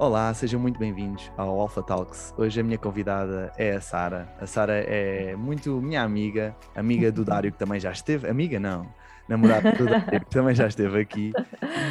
[0.00, 2.32] Olá, sejam muito bem-vindos ao Alpha Talks.
[2.38, 4.32] Hoje a minha convidada é a Sara.
[4.40, 8.28] A Sara é muito minha amiga, amiga do Dário, que também já esteve.
[8.28, 8.86] Amiga, não,
[9.28, 11.32] namorada do Dário, que também já esteve aqui.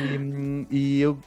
[0.09, 1.19] E, e eu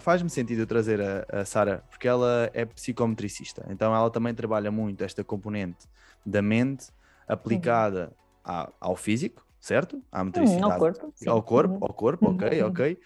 [0.00, 5.04] faz-me sentido trazer a, a Sara, porque ela é psicometricista, então ela também trabalha muito
[5.04, 5.86] esta componente
[6.24, 6.86] da mente
[7.28, 8.10] aplicada
[8.48, 8.66] uhum.
[8.80, 10.02] ao físico, certo?
[10.10, 10.64] À metricidade.
[10.64, 11.12] Hum, ao corpo.
[11.14, 11.28] Sim.
[11.28, 11.80] Ao corpo, uhum.
[11.82, 12.68] ao corpo, ok, uhum.
[12.68, 12.98] ok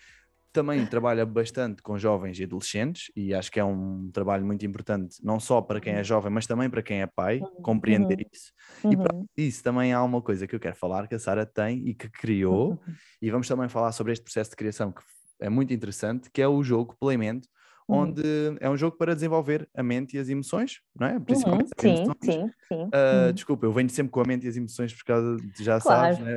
[0.52, 5.16] também trabalha bastante com jovens e adolescentes e acho que é um trabalho muito importante,
[5.22, 6.04] não só para quem é uhum.
[6.04, 8.30] jovem, mas também para quem é pai, compreender uhum.
[8.32, 8.52] isso.
[8.84, 8.92] Uhum.
[8.92, 9.26] E para uhum.
[9.36, 12.08] isso também há uma coisa que eu quero falar que a Sara tem e que
[12.08, 12.78] criou, uhum.
[13.22, 15.02] e vamos também falar sobre este processo de criação que
[15.40, 17.48] é muito interessante, que é o jogo Playmento,
[17.90, 18.22] onde
[18.60, 21.18] é um jogo para desenvolver a mente e as emoções, não é?
[21.18, 22.16] Principalmente sim, emoções.
[22.22, 22.84] sim, sim.
[22.84, 25.80] Uh, desculpa, eu venho sempre com a mente e as emoções por causa de já
[25.80, 26.16] claro.
[26.16, 26.36] sabes, né?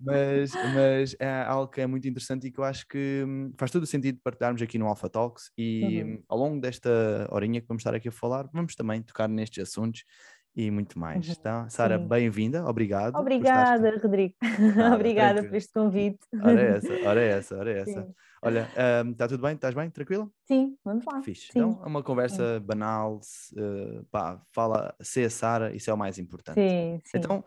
[0.00, 3.70] mas, mas é algo que é muito interessante e que eu acho que hum, faz
[3.70, 6.14] todo o sentido partilharmos aqui no Alpha Talks e uhum.
[6.14, 9.68] Hum, ao longo desta horinha que vamos estar aqui a falar, vamos também tocar nestes
[9.68, 10.04] assuntos
[10.56, 11.28] e muito mais.
[11.28, 11.34] Uhum.
[11.34, 11.68] Tá?
[11.68, 13.16] Sara, bem-vinda, obrigado.
[13.16, 14.34] Obrigada, Rodrigo.
[14.76, 16.20] Nada, Obrigada por este convite.
[16.42, 18.02] Ora é essa, ora é essa, ora é essa.
[18.02, 18.14] Sim.
[18.42, 18.68] Olha,
[19.10, 19.54] está um, tudo bem?
[19.54, 19.88] Estás bem?
[19.90, 20.28] Tranquila?
[20.46, 21.22] Sim, vamos lá.
[21.22, 21.50] Fixe.
[21.50, 21.58] Sim.
[21.58, 22.66] Então, é uma conversa sim.
[22.66, 23.20] banal,
[23.56, 26.56] uh, pá, fala ser a Sara, isso é o mais importante.
[26.56, 27.18] Sim, sim.
[27.18, 27.42] Então,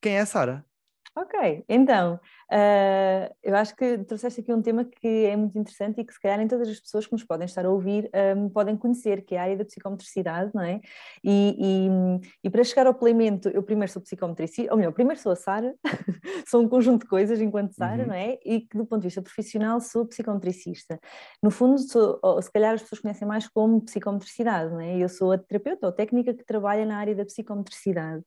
[0.00, 0.64] quem é a Sara?
[1.16, 2.20] Ok, então,
[2.52, 6.20] uh, eu acho que trouxeste aqui um tema que é muito interessante e que se
[6.20, 9.34] calhar nem todas as pessoas que nos podem estar a ouvir um, podem conhecer, que
[9.34, 10.80] é a área da psicometricidade, não é?
[11.24, 11.88] E, e,
[12.44, 15.74] e, para chegar ao playmento, eu primeiro sou psicometricista, ou melhor, primeiro sou a Sara,
[16.46, 18.08] sou um conjunto de coisas enquanto Sara, uhum.
[18.08, 18.38] não é?
[18.44, 20.98] E que do ponto de vista profissional sou psicometricista.
[21.42, 24.98] No fundo, sou, se calhar as pessoas conhecem mais como psicometricidade, não é?
[24.98, 28.22] Eu sou a terapeuta ou técnica que trabalha na área da psicometricidade.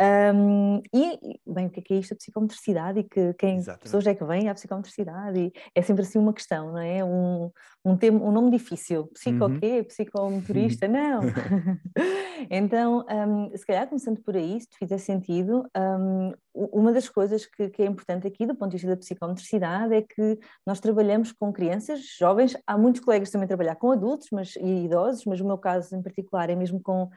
[0.00, 2.16] Um, e, bem, o que é, que é isto?
[2.16, 3.82] psicometricidade e que quem Exatamente.
[3.82, 7.04] pessoas é que vêm à psicometricidade e é sempre assim uma questão, não é?
[7.04, 7.50] Um,
[7.84, 9.58] um, tema, um nome difícil, psico uhum.
[9.58, 9.82] quê?
[9.82, 10.88] Psicomotorista?
[10.88, 11.20] Não!
[12.50, 17.46] então, um, se calhar começando por aí, se te fizer sentido, um, uma das coisas
[17.46, 21.32] que, que, é importante aqui do ponto de vista da psicometricidade é que nós trabalhamos
[21.32, 25.46] com crianças, jovens, há muitos colegas também trabalhar com adultos mas, e idosos, mas o
[25.46, 27.08] meu caso em particular é mesmo com,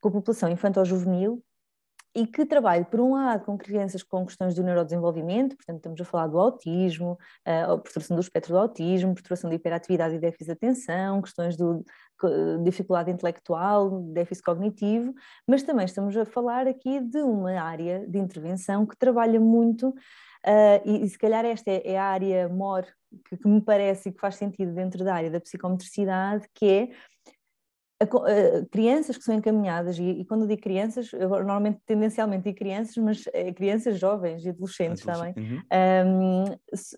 [0.00, 1.42] com a população infantil-juvenil,
[2.18, 6.04] e que trabalhe, por um lado, com crianças com questões do neurodesenvolvimento, portanto, estamos a
[6.04, 10.52] falar do autismo, a perturbação do espectro do autismo, perturbação de hiperatividade e déficit de
[10.52, 11.62] atenção, questões de
[12.64, 15.14] dificuldade intelectual, déficit cognitivo,
[15.46, 20.82] mas também estamos a falar aqui de uma área de intervenção que trabalha muito, uh,
[20.84, 22.84] e, e, se calhar esta é, é a área maior
[23.28, 26.88] que, que me parece e que faz sentido dentro da área da psicometricidade, que é
[28.00, 32.44] a, a, crianças que são encaminhadas, e, e, quando eu digo crianças, eu normalmente tendencialmente
[32.44, 35.60] digo crianças, mas é, crianças jovens e adolescentes também, uhum.
[36.06, 36.44] um,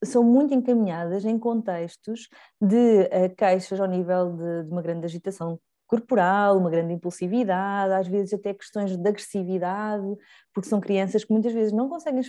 [0.05, 2.29] são muito encaminhadas em contextos
[2.61, 8.07] de uh, queixas ao nível de, de uma grande agitação corporal, uma grande impulsividade, às
[8.07, 10.07] vezes até questões de agressividade,
[10.55, 12.23] porque são crianças que muitas vezes não conseguem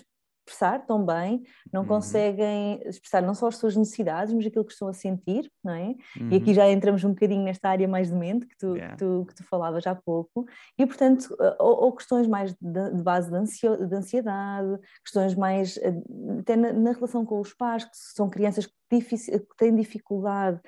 [0.45, 1.87] expressar tão bem, não uhum.
[1.87, 5.95] conseguem expressar não só as suas necessidades, mas aquilo que estão a sentir, não é?
[6.19, 6.29] Uhum.
[6.31, 6.53] E aqui uhum.
[6.53, 8.95] já entramos um bocadinho nesta área mais de mente que tu, yeah.
[8.95, 10.45] que tu, que tu falavas há pouco,
[10.77, 15.93] e portanto, eh, ou, ou questões mais de, de base de ansiedade, questões mais eh,
[16.39, 20.59] até na, na relação com os pais, que são crianças que têm dificuldade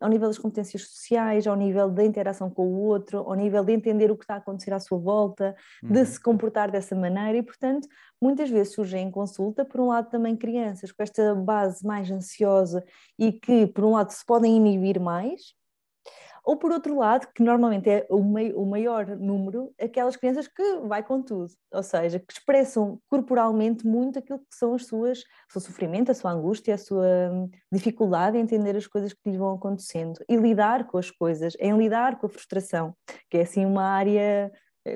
[0.00, 3.72] ao nível das competências sociais, ao nível da interação com o outro, ao nível de
[3.72, 5.90] entender o que está a acontecer à sua volta, uhum.
[5.90, 7.88] de se comportar dessa maneira e, portanto,
[8.20, 12.84] muitas vezes surgem em consulta, por um lado, também crianças com esta base mais ansiosa
[13.18, 15.57] e que, por um lado, se podem inibir mais,
[16.44, 21.02] ou por outro lado, que normalmente é o, o maior número, aquelas crianças que vai
[21.02, 25.60] com tudo, ou seja, que expressam corporalmente muito aquilo que são as suas, o seu
[25.60, 29.54] sofrimento, a sua angústia, a sua hum, dificuldade em entender as coisas que lhe vão
[29.54, 30.20] acontecendo.
[30.28, 32.94] E lidar com as coisas, em lidar com a frustração,
[33.30, 34.50] que é assim uma área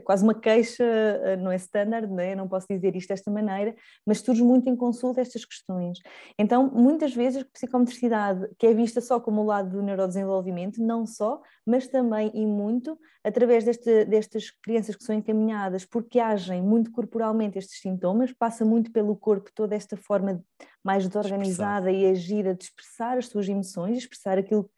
[0.05, 2.35] quase uma queixa, eh, não é standard, não, é?
[2.35, 3.75] não posso dizer isto desta maneira,
[4.07, 5.99] mas surge muito em consulta estas questões.
[6.39, 11.07] Então, muitas vezes a psicometricidade, que é vista só como o lado do neurodesenvolvimento, não
[11.07, 16.91] só, mas também e muito através deste, destas crianças que são encaminhadas porque agem muito
[16.91, 20.43] corporalmente estes sintomas, passa muito pelo corpo toda esta forma
[20.83, 24.71] mais desorganizada e agida de expressar as suas emoções, expressar aquilo que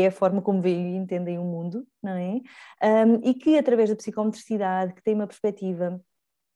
[0.00, 2.40] é a forma como veem e entendem o mundo, não é?
[3.06, 6.00] Um, e que através da psicometricidade, que tem uma perspectiva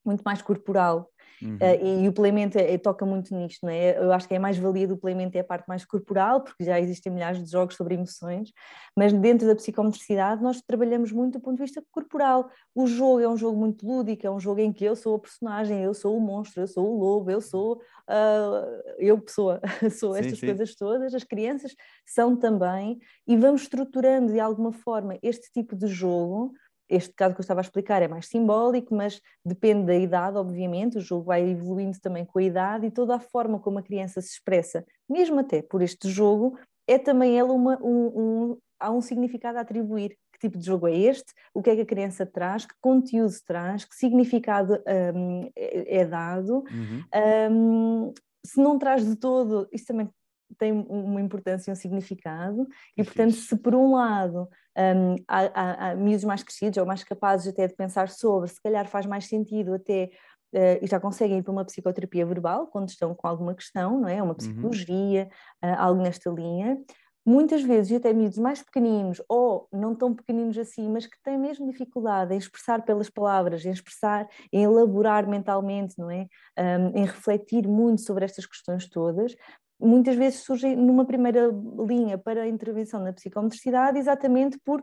[0.04, 1.10] muito mais corporal
[1.42, 1.56] Uhum.
[1.56, 3.98] Uh, e, o planeamento é, toca muito nisto, não é?
[3.98, 6.80] Eu acho que é mais valia do planeamento é a parte mais corporal, porque já
[6.80, 8.52] existem milhares de jogos sobre emoções,
[8.96, 12.48] mas dentro da psicomotricidade nós trabalhamos muito do ponto de vista corporal.
[12.74, 15.18] O jogo é um jogo muito lúdico, é um jogo em que eu sou a
[15.18, 19.60] personagem, eu sou o monstro, eu sou o lobo, eu sou uh, eu pessoa,
[19.98, 20.46] sou sim, estas sim.
[20.46, 21.74] coisas todas, as crianças
[22.06, 26.52] são também, e vamos estruturando de alguma forma este tipo de jogo
[26.88, 30.98] este caso que eu estava a explicar é mais simbólico, mas depende da idade, obviamente,
[30.98, 34.20] o jogo vai evoluindo também com a idade e toda a forma como a criança
[34.20, 39.00] se expressa, mesmo até por este jogo, é também ela uma, um, um, há um
[39.00, 40.16] significado a atribuir.
[40.32, 41.32] Que tipo de jogo é este?
[41.54, 42.66] O que é que a criança traz?
[42.66, 43.86] Que conteúdo traz?
[43.86, 44.74] Que significado
[45.14, 46.62] um, é, é, dado?
[46.70, 47.04] Uhum.
[47.50, 50.10] Um, se não traz de todo, isso também
[50.58, 52.66] tem uma importância e um significado,
[52.96, 57.02] e portanto, se por um lado um, há, há, há miúdos mais crescidos ou mais
[57.02, 60.10] capazes até de pensar sobre, se calhar faz mais sentido até
[60.54, 64.08] Uh, e já conseguem ir para uma psicoterapia verbal quando estão com alguma questão, não
[64.08, 64.22] é?
[64.22, 64.36] Uma uhum.
[64.36, 65.28] psicologia,
[65.62, 65.70] uhum.
[65.70, 66.78] uh, algo nesta linha.
[67.26, 71.68] Muitas vezes, até miúdos mais pequeninos ou não tão pequeninos assim, mas que têm mesmo
[71.68, 76.28] dificuldade em expressar pelas palavras, em expressar, em elaborar mentalmente, não é?
[76.56, 79.34] Um, em refletir muito sobre estas questões todas,
[79.78, 81.50] muitas vezes surgem numa primeira
[81.86, 84.82] linha para a intervenção na psicomotricidade exatamente por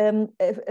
[0.00, 0.28] um,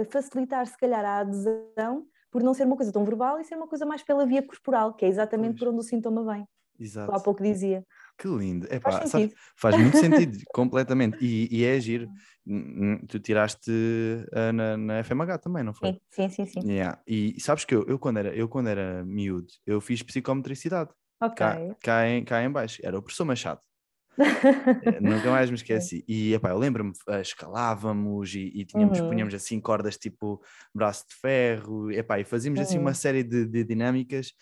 [0.09, 3.67] facilitar, se calhar, a adesão, por não ser uma coisa tão verbal e ser uma
[3.67, 5.59] coisa mais pela via corporal, que é exatamente pois.
[5.59, 6.47] por onde o sintoma vem.
[6.79, 7.11] Exato.
[7.11, 7.83] Há pouco dizia.
[8.17, 8.67] Que lindo.
[8.71, 11.17] Epá, faz, sabe, faz muito sentido, completamente.
[11.21, 12.07] E, e é agir.
[13.07, 15.99] Tu tiraste uh, na, na, FMH também, não foi?
[16.09, 16.61] Sim, sim, sim.
[16.61, 16.71] sim.
[16.71, 17.01] Yeah.
[17.05, 20.89] E sabes que eu, eu, quando era, eu, quando era miúdo, eu fiz psicometricidade.
[21.21, 21.37] Ok.
[21.37, 22.81] Cá, cá, em, cá em baixo.
[22.83, 23.61] Era o professor Machado.
[24.19, 24.19] Eh,
[25.01, 26.03] nunca mais me esqueci.
[26.07, 29.09] E epá, eu lembro-me, uh, escalávamos e, e tínhamos, uhum.
[29.09, 30.41] punhamos assim cordas tipo
[30.73, 32.65] braço de ferro, epá, e fazíamos uhum.
[32.65, 32.95] assim uma uhum.
[32.95, 34.33] série de, de, dinâmicas.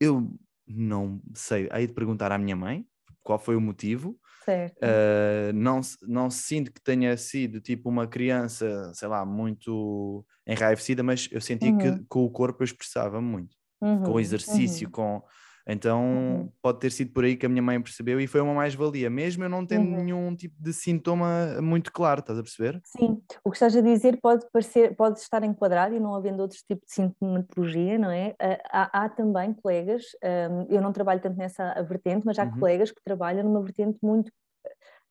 [0.00, 0.32] Eu
[0.66, 2.84] não sei, aí de perguntar à minha mãe
[3.22, 4.18] qual foi o motivo.
[4.48, 11.28] Uh, não, não sinto que tenha sido tipo uma criança, sei lá, muito enraivecida, mas
[11.30, 11.78] eu senti uhum.
[11.78, 13.56] que com o corpo eu expressava muito.
[13.78, 14.20] Com o uhum.
[14.20, 14.92] exercício, uhum.
[14.92, 15.22] com
[15.66, 16.48] então uhum.
[16.60, 19.44] pode ter sido por aí que a minha mãe percebeu e foi uma mais-valia, mesmo
[19.44, 20.04] eu não tendo uhum.
[20.04, 22.80] nenhum tipo de sintoma muito claro, estás a perceber?
[22.84, 26.58] Sim, o que estás a dizer pode, parecer, pode estar enquadrado e não havendo outro
[26.66, 28.34] tipo de sintomatologia, não é?
[28.40, 30.02] Ah, há, há também colegas,
[30.50, 32.58] um, eu não trabalho tanto nessa vertente, mas há uhum.
[32.58, 34.30] colegas que trabalham numa vertente muito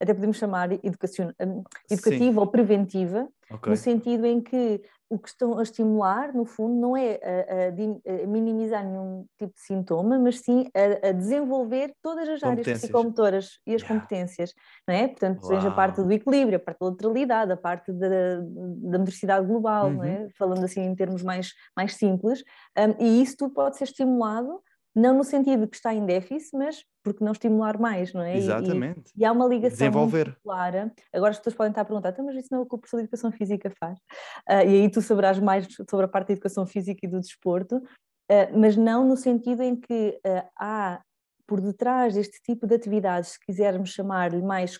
[0.00, 1.32] até podemos chamar educativa
[1.86, 2.36] Sim.
[2.36, 3.70] ou preventiva, okay.
[3.70, 8.22] no sentido em que o que estão a estimular, no fundo, não é a, a,
[8.22, 13.58] a minimizar nenhum tipo de sintoma, mas sim a, a desenvolver todas as áreas psicomotoras
[13.66, 13.94] e as yeah.
[13.94, 14.54] competências,
[14.88, 15.08] não é?
[15.08, 15.54] Portanto, Uau.
[15.54, 19.88] seja a parte do equilíbrio, a parte da lateralidade, a parte da, da motricidade global,
[19.88, 19.96] uhum.
[19.96, 20.20] não é?
[20.20, 20.28] Uhum.
[20.38, 22.42] Falando assim em termos mais, mais simples,
[22.78, 24.62] um, e isso tudo pode ser estimulado
[24.94, 28.36] não no sentido que está em déficit, mas porque não estimular mais, não é?
[28.36, 29.12] Exatamente.
[29.16, 30.26] E, e há uma ligação Desenvolver.
[30.26, 30.92] muito clara.
[31.12, 32.78] Agora as pessoas podem estar a perguntar, então, mas isso não é o que o
[32.78, 33.98] professor de Educação Física faz?
[34.48, 37.76] Uh, e aí tu saberás mais sobre a parte da Educação Física e do desporto,
[37.76, 41.00] uh, mas não no sentido em que uh, há
[41.46, 44.78] por detrás deste tipo de atividades, se quisermos chamar-lhe mais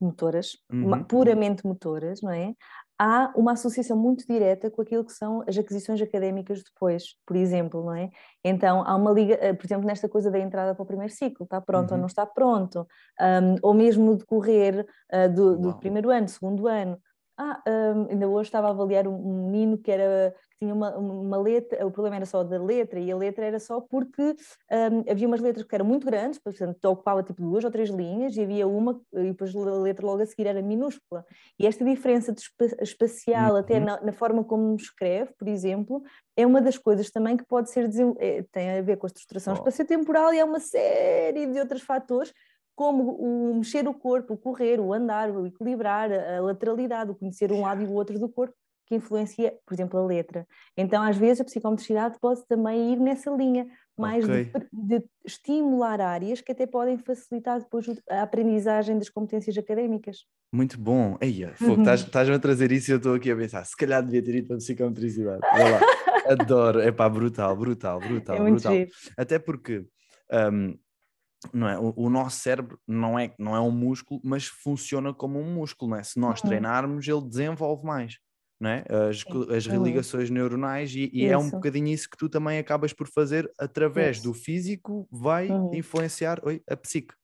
[0.00, 1.02] motoras, uhum.
[1.04, 2.52] puramente motoras, não é?
[2.98, 7.84] Há uma associação muito direta com aquilo que são as aquisições académicas depois, por exemplo,
[7.84, 8.10] não é?
[8.44, 11.44] Então há uma liga, eh, por exemplo, nesta coisa da entrada para o primeiro ciclo,
[11.44, 11.96] está pronto uhum.
[11.96, 12.86] ou não está pronto,
[13.20, 16.98] um, ou mesmo no decorrer uh, do, do primeiro ano, segundo ano,
[17.38, 21.36] ah, um, ainda hoje estava a avaliar um menino que era que tinha uma, uma
[21.36, 25.28] letra, o problema era só da letra, e a letra era só porque um, havia
[25.28, 28.66] umas letras que eram muito grandes, portanto ocupava tipo duas ou três linhas, e havia
[28.66, 31.26] uma, e depois a letra logo a seguir era minúscula.
[31.58, 32.34] E esta diferença
[32.80, 33.58] espacial, uhum.
[33.58, 36.02] até na, na, forma como escreve, por exemplo,
[36.34, 39.52] é uma das coisas também que pode ser, é, tem a ver com a estruturação
[39.52, 39.56] oh.
[39.56, 42.32] espaciotemporal e é uma série de outros fatores
[42.76, 47.50] como o mexer o corpo, o correr, o andar, o equilibrar, a lateralidade, o conhecer
[47.50, 48.54] um lado e o outro do corpo,
[48.86, 50.46] que influencia, por exemplo, a letra.
[50.76, 53.66] Então, às vezes, a psicomotricidade pode também ir nessa linha,
[53.98, 54.44] mais okay.
[54.72, 60.18] de, de, estimular áreas que até podem facilitar depois a aprendizagem das competências académicas.
[60.52, 61.16] Muito bom.
[61.20, 61.82] Eia, uhum.
[61.82, 64.46] estás-me a trazer isso e eu estou aqui a pensar, se calhar devia ter ido
[64.46, 65.40] para a psicomotricidade.
[65.40, 65.80] lá.
[66.30, 66.80] Adoro.
[66.80, 68.72] É pá, brutal, brutal, brutal, é brutal.
[68.72, 68.90] Giro.
[69.16, 69.86] Até porque
[70.52, 70.76] um,
[71.52, 71.78] não é?
[71.78, 75.90] O, o, nosso cérebro não é, não é um músculo, mas funciona como um músculo,
[75.90, 76.02] não é?
[76.02, 76.48] Se nós uhum.
[76.48, 78.18] treinarmos, ele desenvolve mais,
[78.60, 78.84] não é?
[78.88, 79.24] As,
[79.54, 83.50] as religações neuronais, e, e é um bocadinho isso que tu também acabas por fazer
[83.58, 84.28] através isso.
[84.28, 85.74] do físico, vai uhum.
[85.74, 87.14] influenciar oi, a psique.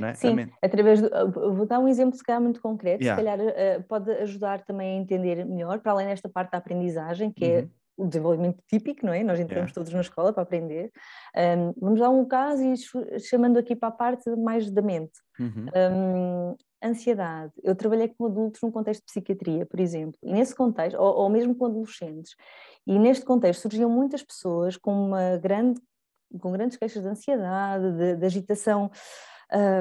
[0.00, 0.14] É?
[0.14, 3.20] Sim, através do, vou dar um exemplo se calhar muito concreto, yeah.
[3.20, 7.32] se calhar uh, pode ajudar também a entender melhor, para além desta parte da aprendizagem,
[7.32, 9.22] que é uhum o desenvolvimento típico, não é?
[9.22, 9.74] Nós entramos yeah.
[9.74, 10.90] todos na escola para aprender.
[11.36, 15.12] Um, vamos dar um caso e chamando aqui para a parte mais da mente.
[15.38, 15.66] Uhum.
[15.74, 17.52] Um, ansiedade.
[17.62, 21.30] Eu trabalhei com adultos num contexto de psiquiatria, por exemplo, e nesse contexto, ou, ou
[21.30, 22.34] mesmo com adolescentes,
[22.86, 25.80] e neste contexto surgiam muitas pessoas com uma grande,
[26.40, 28.90] com grandes queixas de ansiedade, de, de agitação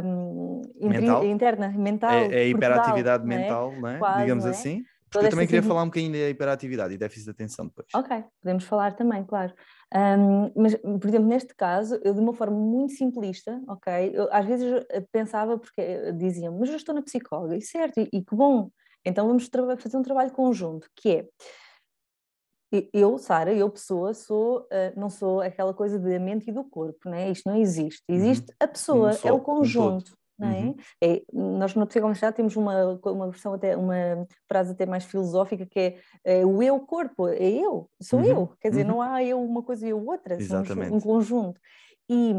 [0.04, 1.26] um, mental.
[1.26, 2.12] interna, mental.
[2.12, 3.98] É, é hiperatividade mental, não é?
[3.98, 4.54] Quase, digamos não é?
[4.54, 4.84] assim.
[5.12, 7.88] Porque eu também queria falar um bocadinho da hiperatividade e déficit de atenção depois.
[7.94, 9.54] Ok, podemos falar também, claro.
[9.94, 14.12] Um, mas, por exemplo, neste caso, eu de uma forma muito simplista, ok?
[14.14, 18.10] Eu, às vezes eu pensava, porque diziam, mas eu estou na psicóloga, e certo, e,
[18.14, 18.70] e que bom,
[19.04, 19.50] então vamos
[19.80, 21.28] fazer um trabalho conjunto, que é
[22.94, 27.10] eu, Sara, eu pessoa, sou, uh, não sou aquela coisa da mente e do corpo,
[27.10, 27.30] né?
[27.30, 28.02] isto não existe.
[28.10, 28.16] Uhum.
[28.16, 28.56] Existe uhum.
[28.62, 30.18] a pessoa, é o conjunto.
[30.46, 30.60] Um é?
[30.60, 30.76] Uhum.
[31.04, 35.80] É, nós no Psicomostrado temos uma, uma versão até, uma frase até mais filosófica que
[35.80, 38.26] é, é o eu corpo, é eu, sou uhum.
[38.26, 38.94] eu, quer dizer, uhum.
[38.94, 40.90] não há eu uma coisa e eu outra, Exatamente.
[40.90, 41.60] somos um conjunto.
[42.10, 42.34] E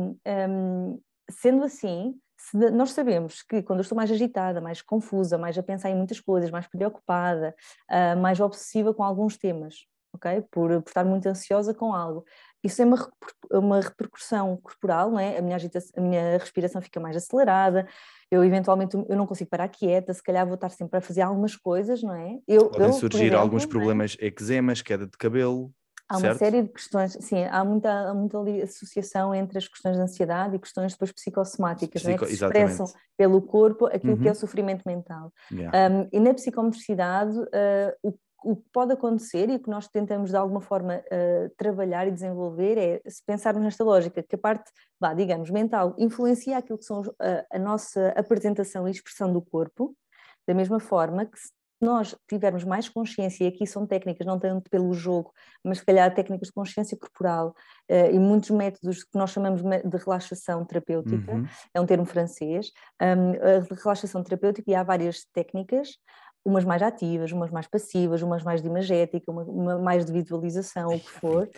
[0.51, 2.15] um, sendo assim,
[2.73, 6.21] nós sabemos que quando eu estou mais agitada, mais confusa, mais a pensar em muitas
[6.21, 7.55] coisas, mais preocupada,
[7.91, 10.43] uh, mais obsessiva com alguns temas, ok?
[10.51, 12.25] Por, por estar muito ansiosa com algo.
[12.63, 13.13] Isso é uma,
[13.51, 15.37] uma repercussão corporal, não é?
[15.37, 15.57] A minha,
[15.97, 17.89] a minha respiração fica mais acelerada,
[18.31, 21.57] eu eventualmente eu não consigo parar quieta, se calhar vou estar sempre a fazer algumas
[21.57, 22.39] coisas, não é?
[22.47, 23.67] Eu, Podem eu, surgir exemplo, alguns é?
[23.67, 24.27] problemas, é?
[24.27, 25.73] eczemas, queda de cabelo.
[26.09, 26.33] Há certo?
[26.33, 30.55] uma série de questões, sim, há muita, há muita associação entre as questões de ansiedade
[30.55, 32.29] e questões depois psicossomáticas, Psico, é?
[32.29, 34.19] que expressam pelo corpo aquilo uhum.
[34.19, 34.41] que é o uhum.
[34.41, 35.33] sofrimento mental.
[35.51, 35.91] Yeah.
[35.91, 38.13] Um, e na psicomotricidade, uh, o
[38.45, 42.11] o que pode acontecer e o que nós tentamos de alguma forma uh, trabalhar e
[42.11, 44.71] desenvolver é, se pensarmos nesta lógica, que a parte,
[45.01, 49.95] vá, digamos, mental influencia aquilo que são a, a nossa apresentação e expressão do corpo,
[50.47, 54.71] da mesma forma que se nós tivermos mais consciência, e aqui são técnicas, não tanto
[54.71, 55.33] pelo jogo,
[55.65, 57.55] mas se calhar técnicas de consciência corporal
[57.91, 61.45] uh, e muitos métodos que nós chamamos de relaxação terapêutica, uhum.
[61.75, 62.71] é um termo francês,
[63.01, 65.99] um, relaxação terapêutica, e há várias técnicas,
[66.45, 70.89] umas mais ativas, umas mais passivas, umas mais de imagética, uma, uma mais de visualização,
[70.89, 71.49] o que for,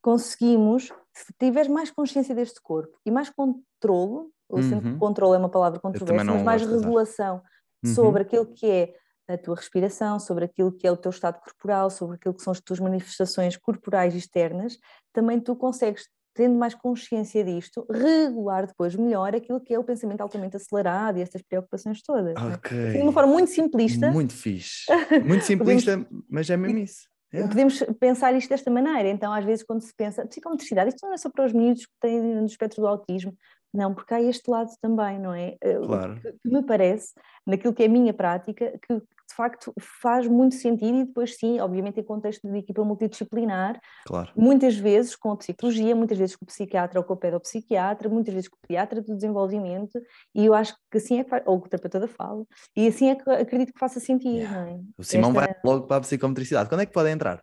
[0.00, 4.80] conseguimos, se tiveres mais consciência deste corpo e mais controle, uhum.
[4.80, 7.42] que controle é uma palavra controversa, mas mais regulação
[7.84, 7.94] uhum.
[7.94, 8.94] sobre aquilo que é
[9.28, 12.50] a tua respiração, sobre aquilo que é o teu estado corporal, sobre aquilo que são
[12.50, 14.76] as tuas manifestações corporais externas,
[15.12, 20.20] também tu consegues tendo mais consciência disto, regular depois melhor aquilo que é o pensamento
[20.20, 22.34] altamente acelerado e estas preocupações todas.
[22.36, 22.54] É?
[22.54, 22.78] Ok.
[22.78, 22.92] É?
[22.92, 24.10] De uma forma muito simplista.
[24.10, 24.84] Muito fixe.
[25.26, 27.08] Muito simplista, podemos, mas é mesmo isso.
[27.32, 27.48] Yeah.
[27.48, 29.08] Podemos pensar isto desta maneira.
[29.08, 31.92] Então, às vezes, quando se pensa psicomotricidade, isto não é só para os miúdos que
[32.00, 33.36] têm no espectro do autismo,
[33.72, 35.56] não, porque há este lado também, não é?
[35.60, 36.20] Eh, claro.
[36.20, 37.12] Que, que me parece,
[37.46, 41.60] naquilo que é a minha prática, que de facto faz muito sentido e depois sim,
[41.60, 44.30] obviamente em contexto de equipa multidisciplinar, claro.
[44.36, 48.34] muitas vezes com a psicologia, muitas vezes com o psiquiatra ou com o pedopsiquiatra, muitas
[48.34, 50.00] vezes com o pediatra do desenvolvimento
[50.34, 52.44] e eu acho que assim é que, ou com o terapeuta da fala,
[52.76, 54.60] e assim é que acredito que faça sentido, yeah.
[54.60, 54.80] não é?
[54.98, 55.40] O Simão Esta...
[55.40, 57.40] vai logo para a psicometricidade, quando é que pode entrar?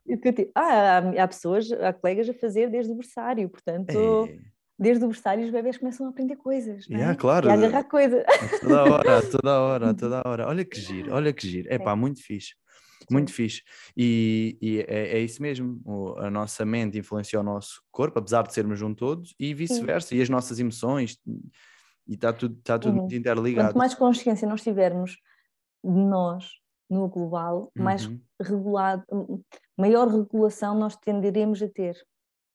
[0.54, 3.92] Ah, há, há pessoas, há colegas a fazer desde o berçário, portanto...
[4.28, 6.86] Ei desde o berçário os bebés começam a aprender coisas.
[6.88, 7.16] Yeah, é?
[7.16, 7.48] claro.
[7.48, 8.24] E a agarrar coisas.
[8.62, 10.48] Toda hora, toda hora, toda hora.
[10.48, 11.68] Olha que giro, olha que giro.
[11.72, 12.54] É pá, muito fixe.
[13.10, 13.62] Muito fixe.
[13.96, 15.80] E, e é, é, isso mesmo.
[15.86, 20.14] O, a nossa mente influencia o nosso corpo, apesar de sermos um todos, e vice-versa.
[20.16, 21.18] E as nossas emoções.
[22.08, 23.70] E está tudo, está tudo muito interligado.
[23.70, 25.18] Quanto mais consciência nós tivermos
[25.84, 26.50] de nós
[26.90, 28.20] no global, mais uhum.
[28.42, 29.04] regulado,
[29.78, 31.98] maior regulação nós tenderemos a ter.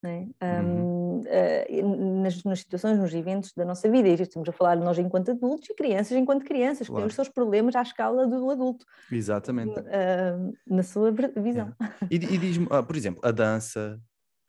[0.02, 0.28] Né?
[0.42, 4.85] Um, uh, nas, nas, situações, nos eventos da nossa vida, e estamos a falar de
[4.85, 6.95] nós enquanto adultos e crianças enquanto crianças, claro.
[6.95, 8.85] que têm os seus problemas à escala do adulto.
[9.11, 9.78] Exatamente.
[9.78, 11.75] Uh, na sua visão.
[11.81, 12.07] É.
[12.11, 14.00] E, e diz-me, uh, por exemplo, a dança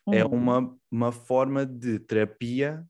[0.07, 0.13] é uhum.
[0.15, 2.85] é uma, uma forma de terapia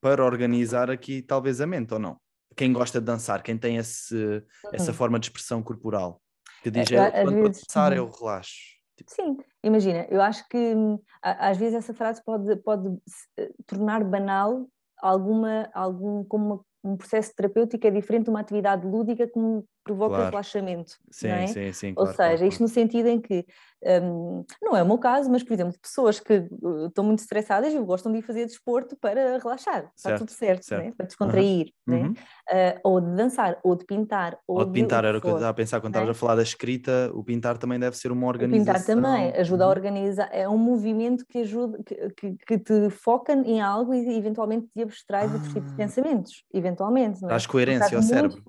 [0.00, 2.18] para organizar aqui talvez a mente, ou não?
[2.56, 4.42] Quem gosta de dançar, quem tem esse, uhum.
[4.72, 6.20] essa forma de expressão corporal,
[6.62, 7.98] que diz, é, é, quando vezes, dançar uhum.
[7.98, 8.74] eu relaxo.
[8.96, 9.10] Tipo...
[9.10, 12.88] Sim, imagina, eu acho que hum, às vezes essa frase pode, pode
[13.38, 14.66] eh, tornar banal
[15.00, 20.16] alguma, algum, como uma um processo terapêutico é diferente de uma atividade lúdica me provoca
[20.16, 20.30] claro.
[20.30, 20.92] relaxamento.
[21.10, 21.46] Sim, é?
[21.46, 21.88] sim, sim.
[21.90, 23.44] Ou claro, seja, claro, isto no sentido em que,
[24.02, 27.72] um, não é o meu caso, mas, por exemplo, pessoas que uh, estão muito estressadas
[27.72, 30.84] e gostam de ir fazer desporto para relaxar, está certo, tudo certo, certo.
[30.84, 30.92] Né?
[30.96, 32.14] para descontrair, uhum.
[32.14, 32.14] Né?
[32.50, 34.38] Uh, ou de dançar, ou de pintar.
[34.48, 36.12] Ou, ou de pintar, era o que eu estava a pensar quando estavas é?
[36.12, 38.62] a falar da escrita, o pintar também deve ser uma organização.
[38.62, 39.70] O pintar também, ajuda uhum.
[39.70, 44.16] a organizar, é um movimento que ajuda, que, que, que, te foca em algo e
[44.16, 45.26] eventualmente te abstrai ah.
[45.26, 47.20] de outros tipos de pensamentos, eventualmente.
[47.20, 47.36] Não é?
[47.46, 48.42] coerência ao cérebro.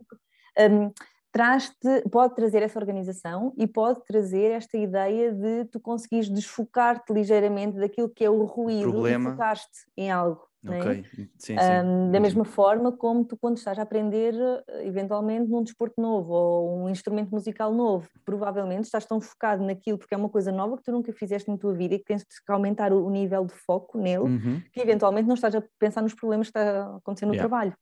[0.57, 0.91] Um,
[1.35, 7.75] traz-te, pode trazer essa organização e pode trazer esta ideia de tu conseguires desfocar-te ligeiramente
[7.77, 9.31] daquilo que é o ruído Problema.
[9.31, 10.47] e focar-te em algo.
[10.67, 11.03] É?
[11.03, 11.55] sim, sim.
[11.59, 14.33] Um, da mesma forma como tu, quando estás a aprender,
[14.67, 19.97] eh, eventualmente, num desporto novo ou um instrumento musical novo, provavelmente estás tão focado naquilo
[19.99, 22.23] porque é uma coisa nova que tu nunca fizeste na tua vida e que tens
[22.23, 24.61] que aumentar o, nível de foco nele, Uhum.
[24.71, 27.47] que eventualmente não estás a pensar nos problemas que está a acontecer no Yeah.
[27.47, 27.73] trabalho.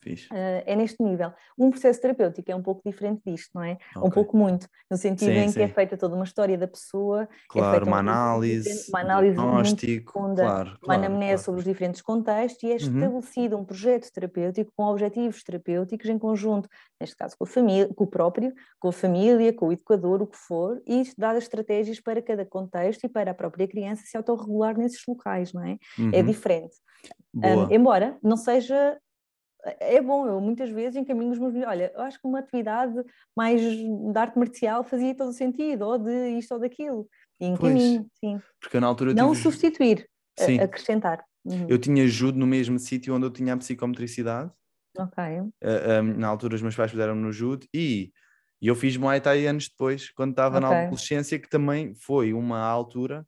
[0.00, 0.28] Fixe.
[0.30, 1.32] Uh, é neste nível.
[1.58, 3.78] Um processo terapêutico é um pouco diferente disto, não é?
[4.02, 4.10] Um Ok.
[4.10, 5.74] pouco muito, no sentido Sim, em que é sim.
[5.74, 10.42] feita toda uma história da pessoa, Claro, feita uma uma análise, uma análise diagnóstico, profunda,
[10.42, 11.44] claro, uma claro, anamnese claro.
[11.44, 12.76] sobre os diferentes contextos e é Uhum.
[12.76, 16.68] estabelecido um projeto terapêutico com objetivos terapêuticos em conjunto,
[17.00, 20.26] neste caso com a família, com o próprio, com a família, com o educador, o
[20.26, 24.76] que for, e dadas estratégias para cada contexto e para a própria criança se autorregular
[24.76, 25.78] nesses locais, não é?
[26.12, 26.26] É Uhum.
[26.26, 26.76] diferente.
[27.32, 27.66] Boa.
[27.68, 28.98] Um, embora não seja.
[29.80, 32.94] É bom, eu muitas vezes encaminho os meus olha, eu acho que uma atividade
[33.36, 37.08] mais de arte marcial fazia todo o sentido, ou de isto ou daquilo.
[37.40, 38.40] E encaminho, sim.
[38.60, 40.08] Porque na altura Não tive, substituir,
[40.38, 40.60] Sim.
[40.60, 41.24] acrescentar.
[41.44, 41.66] Uhum.
[41.68, 44.50] eu tinha judo no mesmo sítio onde eu tinha a psicometricidade.
[44.98, 45.24] Ok.
[45.40, 48.12] Uh, um, na altura os meus pais puseram no judo e,
[48.60, 50.86] eu fiz Muay Thai anos depois, quando estava na Ok.
[50.86, 53.24] adolescência, que também foi uma altura.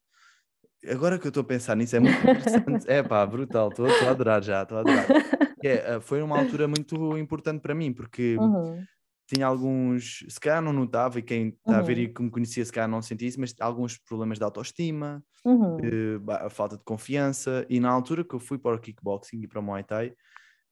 [0.88, 2.84] Agora que eu estou a pensar nisso, é muito interessante.
[2.90, 5.06] é pá, brutal, estou a adorar já, estou a adorar.
[5.62, 8.88] É, uh, foi uma altura muito importante para mim, porque Uhum.
[9.28, 12.00] tinha alguns, se calhar não notava, e quem está a ver Uhum.
[12.00, 15.92] e que me conhecia, se calhar não sentia isso, mas alguns problemas de autoestima, Uhum.
[15.92, 17.66] de ba- a falta de confiança.
[17.70, 20.14] E na altura que eu fui para o kickboxing e para o Muay Thai,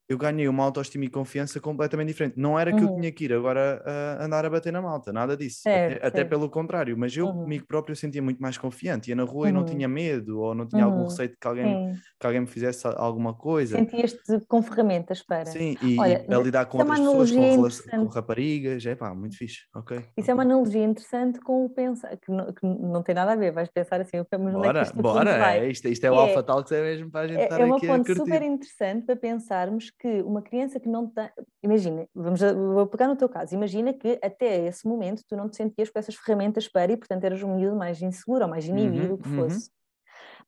[0.09, 2.37] eu ganhei uma autoestima e confiança completamente diferente.
[2.39, 2.93] Não era que eu Uhum.
[2.93, 5.63] tinha que ir agora a andar a bater na malta, nada disso.
[5.63, 6.29] Certo, até, até certo.
[6.29, 7.35] pelo contrário, mas eu Uhum.
[7.37, 9.11] comigo próprio sentia muito mais confiante.
[9.11, 9.65] Ia na rua e não Uhum.
[9.65, 11.05] tinha medo, ou não tinha algum Uhum.
[11.05, 12.03] receio de que alguém, Sim.
[12.19, 13.77] que alguém me fizesse alguma coisa.
[13.77, 15.53] Sentias-te com ferramentas para.
[15.53, 17.57] Sim, e, Olha, e a lidar com é uma outras pessoas, com,
[17.97, 19.63] com raparigas, é pá, muito fixe.
[19.75, 20.05] Ok.
[20.17, 23.37] Isso é uma analogia interessante com o pensar, que não, que não tem nada a
[23.37, 26.11] ver, vais pensar assim, mas onde é que Bora, isto bora, é, isto, isto é
[26.11, 27.93] o Que é- Alpha Talks, é mesmo para a gente É, estar é uma aqui
[27.93, 28.41] a ponte curtir.
[28.41, 31.29] super interessante para pensarmos que uma criança que não tem.
[31.63, 35.57] Imagina, vamos vou pegar no teu caso, imagina que até esse momento tu não te
[35.57, 39.15] sentias com essas ferramentas para e, portanto, eras um miúdo mais inseguro ou mais inibido,
[39.15, 39.35] Uhum, que uhum.
[39.49, 39.71] fosse,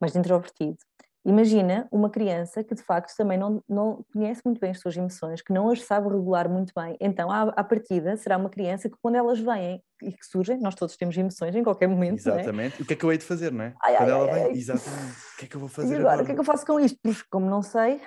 [0.01, 0.77] mais introvertido.
[1.23, 5.43] Imagina uma criança que de facto também não, não conhece muito bem as suas emoções,
[5.43, 6.97] que não as sabe regular muito bem.
[6.99, 10.75] Então, à, à partida, será uma criança que quando elas vêm e que surgem, nós
[10.75, 12.41] todos temos emoções em qualquer momento, não é?
[12.41, 12.81] Exatamente.
[12.83, 13.75] O que é que eu hei de fazer, não é?
[13.83, 15.13] Ai, Quando ai, ela ai, vem, exatamente.
[15.35, 16.23] O que é que eu vou E fazer agora, agora?
[16.23, 16.99] o que é que eu faço com isto?
[17.03, 18.01] Porque, como não sei,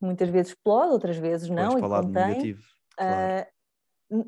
[0.00, 2.62] muitas vezes explode, outras vezes não, Pois, e contém, negativo.
[2.96, 3.32] Claro.
[3.32, 3.46] ah,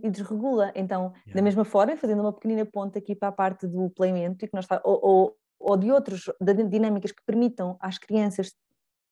[0.03, 0.73] e desregula.
[0.75, 1.43] Então, da Yeah.
[1.43, 4.67] mesma forma, fazendo uma pequenina ponta aqui para a parte do playmento, e que nós
[4.67, 8.53] fa- ou, ou, ou de outras de dinâmicas que permitam às crianças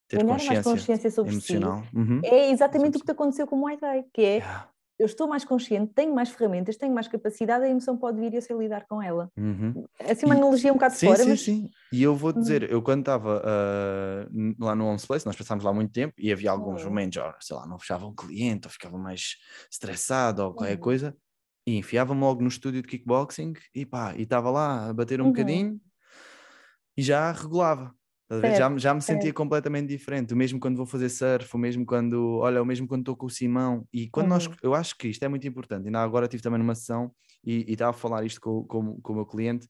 [0.09, 1.83] Ter ganhar mais consciência sobre emocional.
[1.95, 2.21] Uhum.
[2.21, 4.69] si, é exatamente o que te aconteceu com o Muay Thai, que é Yeah.
[5.03, 8.37] Eu estou mais consciente, tenho mais ferramentas, tenho mais capacidade, a emoção pode vir e
[8.37, 9.29] eu sei lidar com ela.
[9.37, 9.85] Uhum.
[9.99, 11.71] É assim uma E- analogia um bocado Sim, fora, sim, mas sim.
[11.93, 12.41] E eu vou Hum.
[12.41, 13.43] dizer, eu quando estava
[14.33, 16.89] n- lá no Homes Place, nós passámos lá muito tempo e havia alguns Hum.
[16.89, 19.37] momentos, ó, sei lá, não fechava um cliente, ou ficava mais
[19.71, 20.81] estressado ou qualquer Uhum.
[20.81, 21.17] coisa,
[21.67, 25.27] e enfiava-me logo no estúdio de kickboxing e pá, e estava lá a bater um
[25.27, 25.33] Uhum.
[25.33, 25.81] bocadinho
[26.97, 27.95] e já regulava.
[28.53, 29.35] Já, já me sentia certo.
[29.35, 33.03] completamente diferente, o mesmo quando vou fazer surf, o mesmo quando, olha, o mesmo quando
[33.03, 34.59] estou com o Simão, e quando nós, Uhum.
[34.63, 37.13] eu acho que isto é muito importante, ainda agora estive também numa sessão
[37.45, 39.69] e e estava a falar isto com, com, com o meu cliente,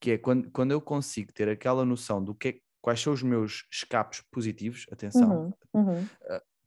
[0.00, 3.22] que é quando, quando eu consigo ter aquela noção do que é, quais são os
[3.22, 6.10] meus escapes positivos, atenção, Uhum, uhum.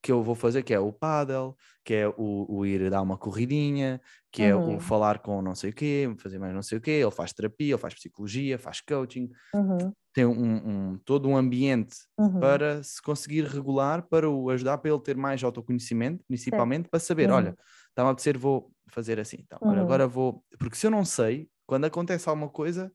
[0.01, 3.17] que eu vou fazer, que é o paddle, que é o, o ir dar uma
[3.17, 3.99] corridinha,
[4.31, 4.55] que é Uhum.
[4.55, 7.34] o falar com não sei o quê, fazer mais não sei o quê, ele faz
[7.34, 12.62] terapia, ele faz psicologia, faz coaching, Uhum, tem um, um- todo um ambiente uhum.
[12.62, 17.32] para se conseguir regular, para o ajudar, para ele ter mais autoconhecimento, principalmente, para saber,
[17.32, 17.32] Uhum.
[17.32, 17.58] olha,
[17.89, 19.82] está-me a apetecer, vou fazer assim, então, olha, Uhum.
[19.82, 22.93] agora vou, porque se eu não sei, quando acontece alguma coisa,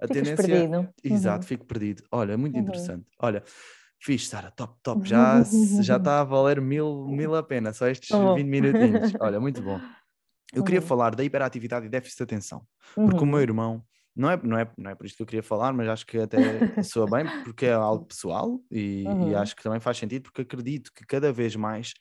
[0.00, 0.94] a Ficas tendência, perdido.
[1.04, 2.58] exato, fico perdido, olha, muito Uhum.
[2.58, 3.42] interessante, olha,
[4.00, 5.42] fixe, Sara, top, top, já
[5.78, 8.34] já está a valer mil, mil a pena, só estes Oh.
[8.34, 9.84] 20 minutinhos, olha, muito bom.
[10.54, 10.82] Eu queria Uhum.
[10.82, 12.66] falar da hiperatividade e déficit de atenção,
[13.04, 13.42] porque o meu Uhum.
[13.42, 16.06] irmão, não é, não, é, não é por isto que eu queria falar, mas acho
[16.06, 16.38] que até
[16.80, 19.36] soa bem, porque é algo pessoal e, e Uhum.
[19.36, 21.94] acho que também faz sentido, porque acredito que cada vez mais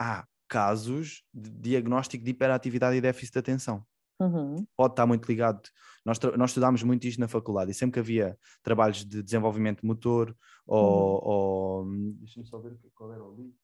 [0.00, 3.84] há casos de diagnóstico de hiperatividade e déficit de atenção.
[4.20, 4.66] Uhum.
[4.76, 5.60] Pode estar muito ligado.
[6.04, 10.36] Nós, nós estudámos muito isto na faculdade e sempre que havia trabalhos de desenvolvimento motor
[10.66, 11.20] ou.
[11.24, 11.86] ou-
[12.20, 13.54] deixa-me só ver qual era o livro.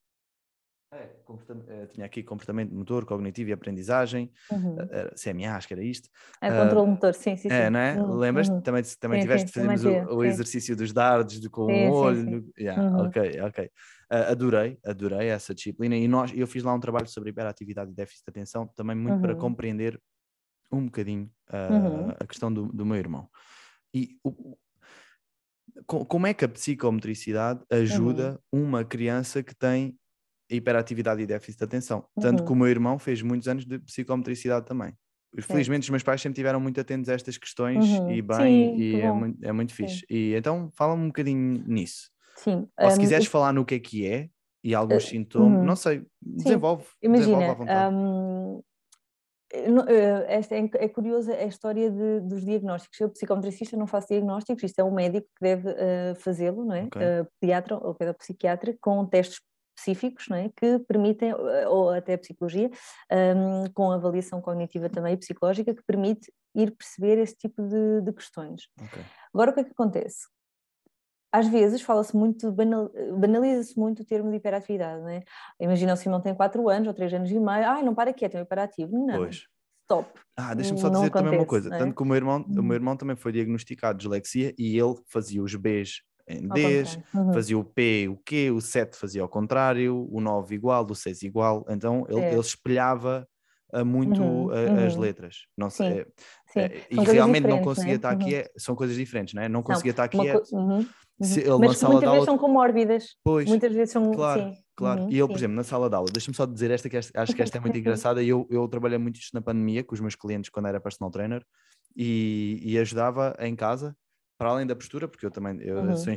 [0.92, 1.08] É,
[1.68, 4.76] eh, tinha aqui comportamento motor, cognitivo e aprendizagem, uhum.
[5.20, 6.08] CMA, acho que era isto.
[6.40, 7.48] É, uh, controle motor, sim, sim.
[7.50, 7.94] É, não é?
[8.00, 8.14] Uhum.
[8.14, 8.48] Lembras?
[8.48, 8.60] Uhum.
[8.60, 11.92] Também, também sim, tiveste, sim, fazemos o, o, exercício dos dardos de, com sim, o
[11.92, 12.52] olho.
[12.58, 13.06] Yeah, uhum.
[13.06, 13.64] Ok, ok.
[13.64, 17.94] Uh, adorei, adorei essa disciplina e nós, eu fiz lá um trabalho sobre hiperatividade e
[17.94, 19.40] déficit de atenção, também muito para uhum.
[19.40, 20.00] compreender
[20.70, 23.28] um bocadinho uh, a questão do, do, meu irmão.
[23.92, 24.56] E o,
[25.86, 29.98] como é que a psicomotricidade ajuda uma criança que tem
[30.50, 32.04] hiperatividade e déficit de atenção.
[32.20, 32.46] Tanto uhum.
[32.46, 34.92] que o meu irmão fez muitos anos de psicomotricidade também.
[35.40, 38.10] Felizmente os meus pais sempre tiveram muito atentos a estas questões uhum.
[38.10, 40.06] e bem, Sim, e é muito, é muito fixe.
[40.08, 42.08] E então fala-me um bocadinho nisso.
[42.36, 42.68] Sim.
[42.78, 44.28] Ou se um, quiseres falar no que é que é
[44.62, 45.64] e alguns uh, sintomas, uhum.
[45.64, 46.86] não sei, desenvolve.
[47.02, 48.62] Imagina, desenvolve um,
[49.54, 52.98] eh, esta é, é curiosa a história de, dos diagnósticos.
[53.00, 56.84] Eu, psicometricista, não faço diagnósticos, isto é um médico que deve uh, fazê-lo, não é?
[56.84, 57.02] Okay.
[57.02, 59.40] Uh, pediatra ou pedopsiquiatra, com testes
[59.76, 60.50] específicos não é?
[60.56, 62.70] que permitem, eh, ou até psicologia,
[63.36, 68.68] um, com avaliação cognitiva também psicológica, que permite ir perceber esse tipo de, de questões.
[68.80, 69.02] Okay.
[69.32, 70.28] Agora, o que é que acontece?
[71.32, 75.24] Às vezes fala-se muito, banal, banaliza-se muito o termo de hiperatividade, não é?
[75.58, 78.36] Imagina o Simão tem 4 anos ou 3 anos e meio, ai, não para quieto,
[78.36, 79.04] é um hiperativo.
[79.04, 79.16] Não.
[79.18, 79.44] Pois.
[79.82, 80.18] Stop.
[80.36, 81.74] Ah, deixa-me só dizer também uma coisa.
[81.74, 81.78] É?
[81.78, 82.72] Tanto que o meu irmão, o meu uhum.
[82.72, 87.32] irmão também foi diagnosticado de dislexia e ele fazia os Bs em Ds, uhum.
[87.32, 91.22] fazia o P, o Q, o 7 fazia ao contrário, o 9 igual, o 6
[91.22, 92.32] igual, então ele, é.
[92.32, 93.28] ele espelhava
[93.74, 94.50] uh, muito uhum.
[94.50, 95.00] A, as uhum.
[95.00, 95.46] letras.
[95.56, 96.06] Não sei, é,
[96.46, 96.60] Sim.
[96.60, 97.96] É, e realmente não conseguia né?
[97.96, 98.40] estar aqui, uhum.
[98.40, 99.48] é, são coisas diferentes, não é?
[99.48, 100.28] Não conseguia estar aqui.
[100.28, 100.86] É, uhum.
[101.22, 103.16] Se ele Mas na muitas vezes são comórbidas.
[103.22, 104.10] Pois, muitas vezes são.
[104.10, 104.62] Claro, sim.
[104.74, 105.02] claro.
[105.02, 107.34] Uhum, e eu, por exemplo, na sala de aula, deixa-me só dizer esta que acho
[107.34, 108.22] que esta é muito engraçada.
[108.22, 111.44] Eu, eu trabalhei muito isto na pandemia com os meus clientes quando era personal trainer
[111.96, 113.96] e, e ajudava em casa
[114.44, 115.96] para além da postura, porque eu também eu uhum.
[115.96, 116.14] sou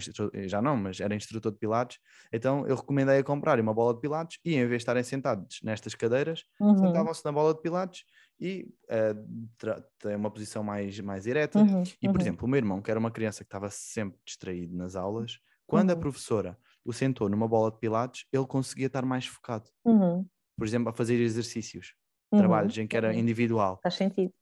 [0.48, 1.98] já não, mas era instrutor de pilates,
[2.34, 5.60] então eu recomendei a comprar uma bola de pilates e em vez de estarem sentados
[5.64, 6.78] nestas cadeiras, uhum.
[6.78, 8.04] sentavam-se na bola de pilates
[8.38, 11.58] e uh, tem uma posição mais, mais ereta.
[11.58, 11.84] Uhum.
[12.02, 12.22] E, por uhum.
[12.22, 15.92] exemplo, o meu irmão, que era uma criança que estava sempre distraído nas aulas, quando
[15.92, 16.00] a uhum.
[16.02, 19.70] professora o sentou numa bola de pilates, ele conseguia estar mais focado.
[19.86, 20.28] Uhum.
[20.58, 21.94] Por exemplo, a fazer exercícios,
[22.30, 23.80] trabalhos em que era individual.
[23.82, 24.34] Faz sentido.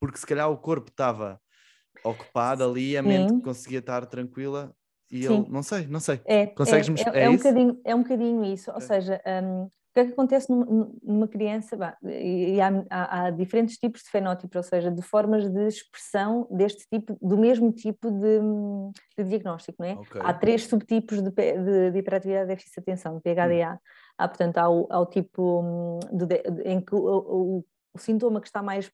[0.00, 1.40] Porque se calhar o corpo estava
[2.04, 4.74] ocupado ali, a mente conseguia estar tranquila
[5.10, 5.40] e Sim.
[5.40, 6.20] ele, não sei, não sei.
[6.24, 9.94] É, Consegues-me é, é, é, um bocadinho, é um bocadinho isso, ou seja, um, o
[9.94, 11.76] que é que acontece numa, numa criança?
[11.76, 16.48] Bah, e há, há, há, diferentes tipos de fenótipos, ou seja, de formas de expressão
[16.50, 18.40] deste tipo, do mesmo tipo de,
[19.18, 19.92] de diagnóstico, não é?
[19.92, 20.22] Okay.
[20.24, 23.74] Há três subtipos de, de, de hiperatividade e déficit de atenção, de PHDA.
[23.74, 23.78] Hum.
[24.16, 28.40] Há, portanto, há o, há o tipo hum, de, em que o, o o sintoma
[28.40, 28.90] que está mais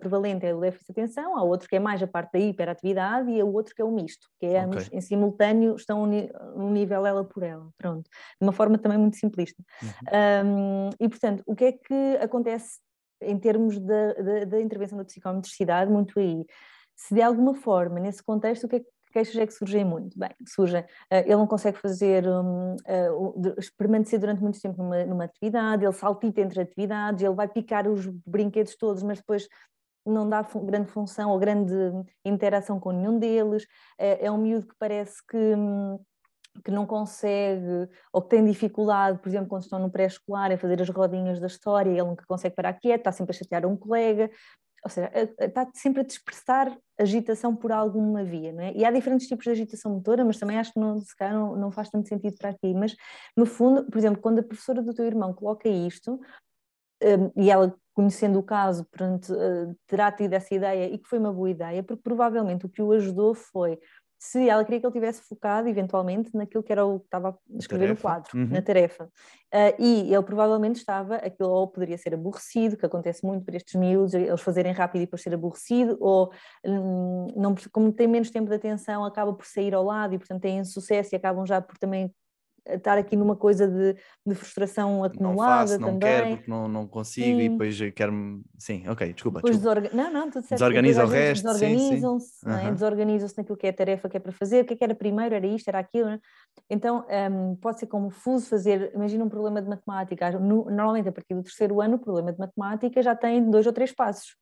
[0.00, 3.30] prevalente é o déficit de atenção, há outro que é mais a parte da hiperatividade
[3.30, 4.98] e há outro que é o misto, que é ambos okay.
[4.98, 9.62] em simultâneo estão no nível ela por ela, pronto, de uma forma também muito simplista.
[9.82, 10.46] Uhum.
[10.46, 12.78] Um, e portanto, o que é que acontece
[13.22, 16.46] em termos da, da, da intervenção da psicometricidade, muito aí?
[16.96, 20.18] Se de alguma forma, nesse contexto, o que é que queixas é que surgem muito.
[20.18, 25.24] Bem, surgem, uh, ele não consegue fazer, um, uh, permanecer durante muito tempo numa, numa
[25.24, 29.48] atividade, ele saltita entre atividades, ele vai picar os brinquedos todos, mas depois
[30.06, 31.74] não dá grande função ou grande
[32.24, 33.66] interação com nenhum deles.
[33.98, 35.36] É, é um miúdo que parece que.
[35.36, 35.98] Um,
[36.64, 40.82] que não consegue ou que tem dificuldade, por exemplo, quando estão no pré-escolar, a fazer
[40.82, 44.28] as rodinhas da história, ele nunca consegue parar quieto, está sempre a chatear um colega,
[44.82, 48.72] ou seja, está sempre a dispersar agitação por alguma via, não é?
[48.74, 51.56] E há diferentes tipos de agitação motora, mas também acho que não, se calhar não,
[51.56, 52.74] não faz tanto sentido para aqui.
[52.74, 52.94] Mas,
[53.36, 56.20] no fundo, por exemplo, quando a professora do teu irmão coloca isto,
[57.02, 61.32] um, e ela, conhecendo o caso, uh, terá tido essa ideia e que foi uma
[61.32, 63.78] boa ideia, porque provavelmente o que o ajudou foi
[64.22, 67.56] se ela queria que ele tivesse focado eventualmente naquilo que era o que estava a
[67.56, 67.94] escrever tarefa.
[67.94, 68.48] no quadro, uhum.
[68.48, 69.04] na tarefa.
[69.04, 73.74] Uh, e ele provavelmente estava, aquilo ou poderia ser aborrecido, que acontece muito para estes
[73.74, 76.30] miúdos, eles fazerem rápido e depois ser aborrecido, ou
[76.62, 80.42] um, não, como tem menos tempo de atenção, acaba por sair ao lado e portanto
[80.42, 82.14] têm sucesso e acabam já por também
[82.74, 86.00] estar aqui numa coisa de, de frustração acumulada não faço, não também.
[86.00, 87.40] quero porque não, não consigo sim.
[87.40, 88.42] e depois quero-me...
[88.58, 89.40] Sim, ok, desculpa.
[89.40, 89.58] desculpa.
[89.58, 89.90] Desorga...
[89.92, 90.60] Não, não, tudo certo.
[90.60, 91.46] Desorganiza o resto.
[91.46, 92.52] Desorganizam-se, uhum.
[92.52, 92.72] é?
[92.72, 94.94] desorganizam-se naquilo que é a tarefa que é para fazer, o que é que era
[94.94, 96.06] primeiro, era isto, era aquilo.
[96.06, 96.20] Né?
[96.68, 101.34] Então um, pode ser confuso fazer, imagina um problema de matemática, no, normalmente a partir
[101.34, 104.36] do terceiro ano o problema de matemática já tem dois ou três passos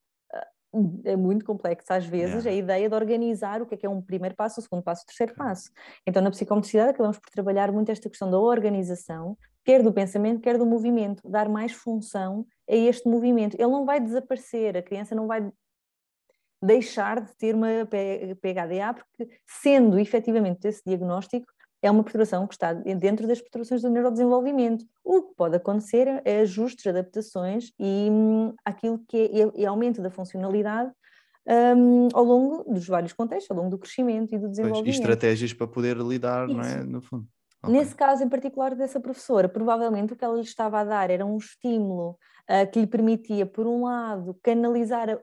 [1.05, 2.49] é muito complexo às vezes yeah.
[2.49, 5.03] a ideia de organizar o que é que é um primeiro passo, o segundo passo,
[5.03, 5.71] o terceiro passo.
[6.05, 10.57] Então na psicomotricidade acabamos por trabalhar muito esta questão da organização, quer do pensamento, quer
[10.57, 13.55] do movimento, dar mais função a este movimento.
[13.55, 15.49] Ele não vai desaparecer, a criança não vai
[16.61, 21.47] deixar de ter uma PHDA, porque sendo efetivamente esse diagnóstico,
[21.81, 24.85] é uma perturbação que está dentro das perturbações do neurodesenvolvimento.
[25.03, 30.09] O que pode acontecer é ajustes, adaptações e hum, aquilo que é, é, aumento da
[30.09, 30.91] funcionalidade
[31.47, 34.85] um, ao longo dos vários contextos, ao longo do crescimento e do desenvolvimento.
[34.85, 36.57] Pois, e estratégias para poder lidar, Isso.
[36.57, 36.83] não é?
[36.83, 37.27] No fundo.
[37.63, 37.77] Okay.
[37.77, 41.25] Nesse caso em particular dessa professora, provavelmente o que ela lhe estava a dar era
[41.25, 45.19] um estímulo uh, que lhe permitia, por um lado, canalizar a,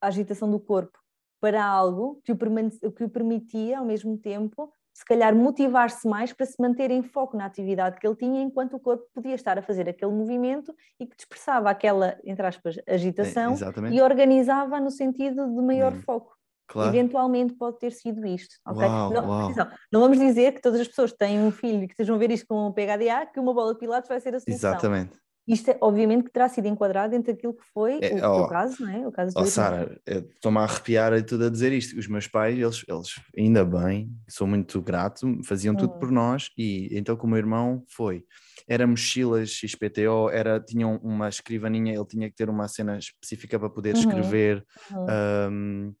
[0.00, 0.98] a agitação do corpo
[1.40, 6.46] para algo que o, que o permitia, ao mesmo tempo, se calhar motivar-se mais para
[6.46, 9.62] se manter em foco na atividade que ele tinha, enquanto o corpo podia estar a
[9.62, 15.46] fazer aquele movimento e que dispersava aquela, entre aspas, agitação é, e organizava no sentido
[15.46, 16.02] de maior hum.
[16.02, 16.32] foco.
[16.68, 16.88] Claro.
[16.88, 18.54] Eventualmente pode ter sido isto.
[18.66, 18.86] Okay?
[18.86, 19.52] Uau, não, uau.
[19.92, 22.18] não, vamos dizer que todas as pessoas que têm um filho e que estejam a
[22.18, 24.70] ver isto com um PHDA, que uma bola de pilates vai ser a solução.
[24.70, 25.21] Exatamente.
[25.46, 28.48] Isto é, obviamente que terá sido enquadrado dentro daquilo que foi é, o, oh, o,
[28.48, 29.06] caso, não é?
[29.06, 31.98] O caso oh, Sara, estou-me a arrepiar e tudo a dizer isto.
[31.98, 35.76] Os meus pais, eles, eles ainda bem, sou muito grato, faziam hum.
[35.76, 38.24] tudo por nós e então com o meu irmão foi.
[38.68, 43.68] Era mochilas XPTO, era, tinham uma escrivaninha, ele tinha que ter uma cena específica para
[43.68, 44.00] poder uhum.
[44.00, 44.64] escrever.
[44.92, 45.06] Uhum.
[45.50, 45.94] Um,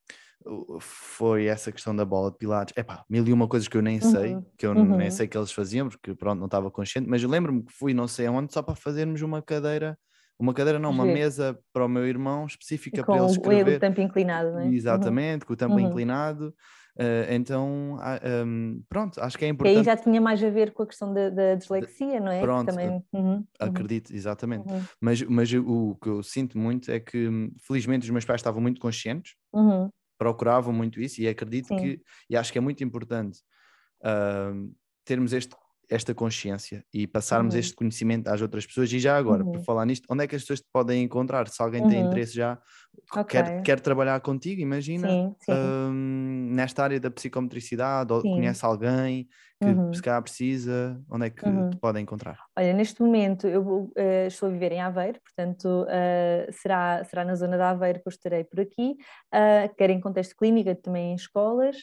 [0.80, 2.74] foi essa questão da bola de pilates.
[2.76, 4.44] Epá, mil e uma coisas que eu nem sei, uhum.
[4.56, 4.96] que eu uhum.
[4.96, 7.94] nem sei que eles faziam, porque pronto, não estava consciente, mas eu lembro-me que fui
[7.94, 9.98] não sei aonde só para fazermos uma cadeira,
[10.38, 13.64] uma cadeira não, uma mesa para o meu irmão específica para ele escrever.
[13.64, 14.68] Com o tampo inclinado, não é?
[14.68, 15.46] Exatamente, uhum.
[15.46, 15.80] com o tampo uhum.
[15.80, 16.54] inclinado.
[16.94, 19.76] Uh, então, uh, um, pronto, acho que é importante.
[19.76, 22.40] E aí já tinha mais a ver com a questão da, da dislexia, não é?
[22.42, 22.88] Pronto, também...
[22.88, 23.44] Uhum, uhum.
[23.58, 24.68] acredito, exatamente.
[24.68, 24.82] Uhum.
[25.00, 28.78] Mas, mas o que eu sinto muito é que, felizmente, os meus pais estavam muito
[28.78, 29.88] conscientes uhum
[30.22, 31.76] procuravam muito isso e acredito Sim.
[31.76, 33.40] que, e acho que é muito importante
[34.02, 34.72] uh,
[35.04, 35.56] termos este,
[35.92, 37.60] esta consciência e passarmos uhum.
[37.60, 38.90] este conhecimento às outras pessoas.
[38.92, 39.52] E já agora, uhum.
[39.52, 41.46] por falar nisto, onde é que as pessoas te podem encontrar?
[41.48, 41.88] Se alguém uhum.
[41.88, 42.58] tem interesse já,
[43.14, 43.42] okay.
[43.42, 45.52] quer, quer trabalhar contigo, imagina, sim, sim.
[45.52, 45.92] Uh,
[46.54, 48.30] nesta área da psicometricidade, ou sim.
[48.30, 49.28] conhece alguém
[49.62, 49.94] que uhum.
[49.94, 51.70] se calhar precisa, onde é que uhum.
[51.70, 52.38] te podem encontrar?
[52.56, 57.34] Olha, neste momento eu uh, estou a viver em Aveiro, portanto uh, será, será na
[57.36, 58.96] zona de Aveiro que eu estarei por aqui,
[59.32, 61.76] uh, quer em contexto clínico, também em escolas,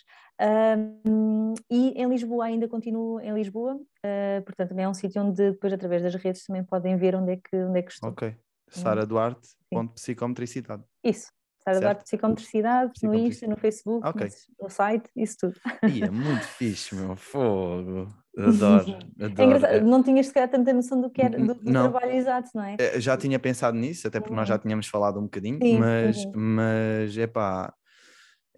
[1.69, 5.73] e em Lisboa ainda continuo em Lisboa, uh, portanto também é um sítio onde depois
[5.73, 8.09] através das redes também podem ver onde é que, onde é que estou.
[8.09, 8.35] Ok,
[8.69, 10.83] Sara Duarte, ponto psicometricidade.
[11.03, 11.31] Isso,
[11.63, 14.29] Sara Duarte Psicometricidade, no Insta, no Facebook, okay.
[14.59, 15.55] no site, isso tudo.
[15.91, 18.07] E é muito fixe, meu fogo.
[18.37, 19.65] Adoro, adoro.
[19.65, 22.77] É não tinhas sequer tanta noção do que era do, do trabalho exato, não é?
[22.79, 22.99] é?
[22.99, 24.61] Já tinha pensado nisso, até porque nós já uhum.
[24.61, 26.31] tínhamos falado um bocadinho, Sim, mas, uhum.
[26.35, 27.73] mas é pá,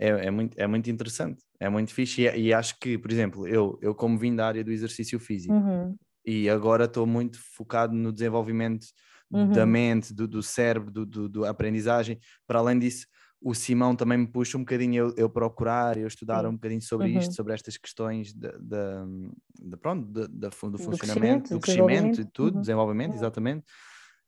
[0.02, 2.24] é, é, muito, é muito interessante, é muito fixe.
[2.24, 5.54] E, e, acho que, por exemplo, eu, eu como vim da área do exercício físico
[5.54, 5.96] uhum.
[6.26, 8.88] e agora estou muito focado no desenvolvimento
[9.32, 9.52] uhum.
[9.52, 12.20] da mente, do, do cérebro, do, do, do, aprendizagem.
[12.48, 13.06] Para além disso,
[13.40, 17.12] o Simão também me puxa um bocadinho eu, eu procurar, eu estudar um bocadinho sobre
[17.12, 17.20] uhum.
[17.20, 22.26] isto, sobre estas questões de, de, de pronto, de, de, do funcionamento, do crescimento e
[22.26, 22.62] tudo, uhum.
[22.62, 23.66] desenvolvimento, exatamente.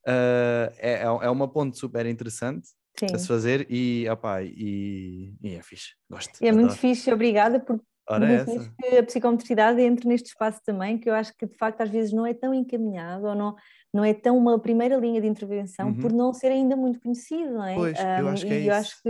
[0.06, 3.08] Uh, é, é uma ponte super interessante Sim.
[3.14, 6.32] a se fazer e, opa, e, e é fixe, gosto.
[6.42, 6.66] É adoro.
[6.66, 7.80] muito fixe, obrigada por
[8.10, 11.82] Ora é que a psicometricidade entre neste espaço também, que eu acho que de facto
[11.82, 13.56] às vezes não é tão encaminhado ou não,
[13.94, 16.00] não é tão uma primeira linha de intervenção uhum.
[16.00, 17.76] por não ser ainda muito conhecido, não é?
[17.76, 18.70] Pois, um, eu acho que é e isso.
[18.70, 19.10] eu acho que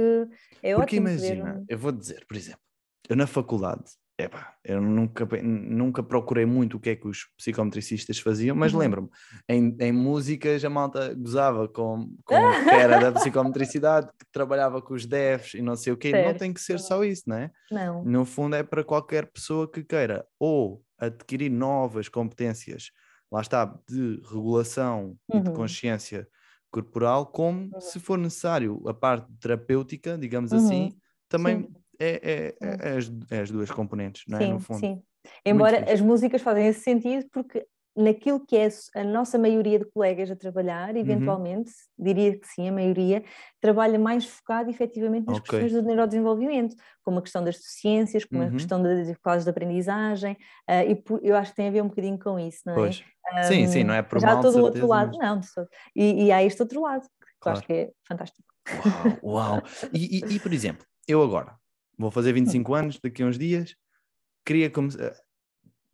[0.62, 2.62] é Porque ótimo imagina, eu vou dizer, por exemplo,
[3.10, 3.84] eu na faculdade
[4.15, 8.80] Epá, eu nunca, nunca procurei muito o que é que os psicometricistas faziam, mas uhum.
[8.80, 9.10] lembro-me,
[9.49, 14.93] em, em músicas a malta gozava com, com que era da psicometricidade, que trabalhava com
[14.93, 16.12] os devs e não sei o quê.
[16.12, 16.28] Certo.
[16.28, 17.52] Não tem que ser só isso, não é?
[17.71, 18.04] Não.
[18.04, 22.91] No fundo é para qualquer pessoa que queira ou adquirir novas competências,
[23.32, 25.39] lá está, de regulação uhum.
[25.39, 25.56] e de uhum.
[25.56, 26.28] consciência
[26.69, 27.82] corporal, como, uhum.
[27.82, 30.97] se for necessário, a parte terapêutica, digamos assim, uhum.
[31.28, 34.41] também Sim é, é, é, é, as, é as duas componentes, não é?
[34.41, 34.79] Sim, no fundo.
[34.79, 35.01] Sim.
[35.45, 40.29] Embora as músicas fazem esse sentido porque naquilo que é a nossa maioria de colegas
[40.32, 40.99] a trabalhar, uhum.
[40.99, 42.06] eventualmente, uhum.
[42.06, 43.23] diria que sim, a maioria,
[43.62, 45.60] trabalha mais focado efetivamente nas okay.
[45.60, 48.47] questões do neurodesenvolvimento, como a questão das ciências, como uhum.
[48.47, 50.34] a questão das dificuldades de aprendizagem,
[50.69, 52.75] uh, e por, eu acho que tem a ver um bocadinho com isso, não é?
[52.77, 53.03] Pois.
[53.32, 55.51] Um, sim, sim, não é por Já mal, todo o outro lado, mas...
[55.56, 57.08] não, e, e há este outro lado, que
[57.39, 57.58] claro.
[57.58, 58.47] eu acho que é fantástico.
[59.23, 59.63] Uau, uau.
[59.93, 61.56] E, e, e, por exemplo, eu agora,
[61.97, 63.75] vou fazer 25 anos daqui a uns dias,
[64.45, 65.15] queria como eh,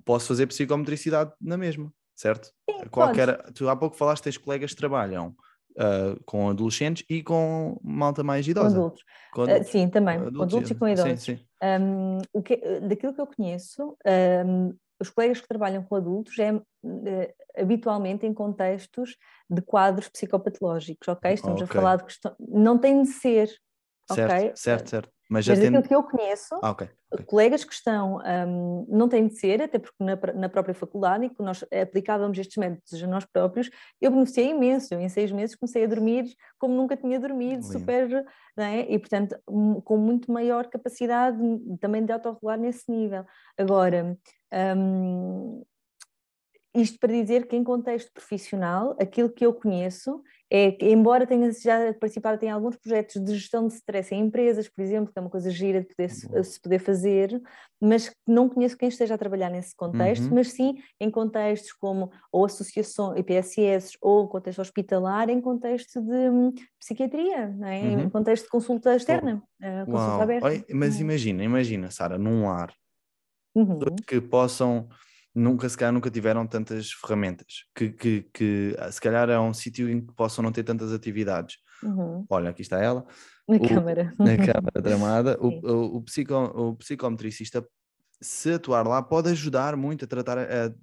[0.05, 2.51] posso fazer psicometricidade na mesma, certo?
[2.69, 5.35] Sim, Qualquer, tu há pouco falaste que tens colegas que trabalham
[5.71, 8.69] uh, com adolescentes e com malta mais idosa.
[8.69, 9.03] Com adultos.
[9.31, 9.67] Com adultos.
[9.67, 11.21] Uh, sim, também, adultos, com adultos e com idosos.
[11.21, 11.45] Sim, sim.
[11.61, 13.97] Um, o que, daquilo que eu conheço,
[14.45, 16.63] um, os colegas que trabalham com adultos é uh,
[17.57, 19.15] habitualmente em contextos
[19.49, 21.33] de quadros psicopatológicos, ok?
[21.33, 21.77] Estamos okay.
[21.77, 22.35] a falar de questão.
[22.39, 23.49] Não tem de ser.
[24.11, 24.51] Certo, okay?
[24.55, 25.18] certo, certo.
[25.29, 25.73] Mas, já Mas tendo...
[25.73, 26.89] daquilo que eu conheço, Ah, ok.
[27.11, 27.25] ok.
[27.27, 31.29] colegas que estão, hum, não têm de ser, até porque na, na própria faculdade, e
[31.29, 33.69] que nós aplicávamos estes métodos a nós próprios,
[34.01, 34.91] eu beneficiei imenso.
[34.91, 36.25] Eu, em seis meses, comecei a dormir
[36.57, 37.79] como nunca tinha dormido, Lindo.
[37.79, 38.25] super,
[38.57, 38.91] não é?
[38.91, 41.37] E, portanto, com muito maior capacidade
[41.79, 43.23] também de autorregular nesse nível.
[43.55, 44.17] Agora,
[44.75, 45.63] hum,
[46.75, 51.51] isto para dizer que em contexto profissional, aquilo que eu conheço é que, embora tenha
[51.51, 55.21] já participado em alguns projetos de gestão de stress em empresas, por exemplo, que é
[55.21, 57.41] uma coisa gira de poder se, poder fazer,
[57.81, 60.35] mas não conheço quem esteja a trabalhar nesse contexto, Uhum.
[60.35, 66.51] mas sim em contextos como ou associações, IPSS, ou contexto hospitalar, em contexto de hum,
[66.79, 67.81] psiquiatria, é?
[67.83, 67.99] Uhum.
[68.01, 70.21] em contexto de consulta externa, eh, consulta Uau.
[70.21, 70.47] aberta.
[70.47, 71.01] Olha, mas Uhum.
[71.01, 72.73] imagina, imagina, Sara, num lar,
[73.55, 73.79] Uhum.
[74.07, 74.87] que possam,
[75.39, 79.53] nunca, se calhar, nunca tiveram tantas ferramentas, que, que, que ah, se calhar é um
[79.53, 81.57] sítio em que possam não ter tantas atividades.
[81.83, 82.25] Uhum.
[82.29, 83.05] Olha, aqui está ela,
[83.47, 84.13] Na O- câmara.
[84.19, 85.37] na câmara tramada.
[85.39, 85.61] O, Sim.
[85.63, 87.65] o, o, psico, o psicometricista,
[88.21, 90.73] se atuar lá, pode ajudar muito a tratar, a,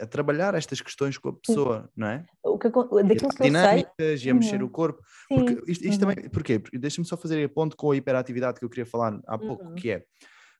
[0.00, 2.24] a trabalhar estas questões com a pessoa, não é?
[2.44, 4.68] O que, daquilo que eu sei, dinâmicas e a mexer Uhum.
[4.68, 5.02] o corpo.
[5.28, 5.34] sim.
[5.34, 6.14] Porque isto, isto uhum.
[6.14, 6.58] também, porquê?
[6.60, 9.64] Porque Deixa-me só fazer a ponto com a hiperatividade que eu queria falar há pouco,
[9.64, 9.74] Uhum.
[9.74, 10.04] que é,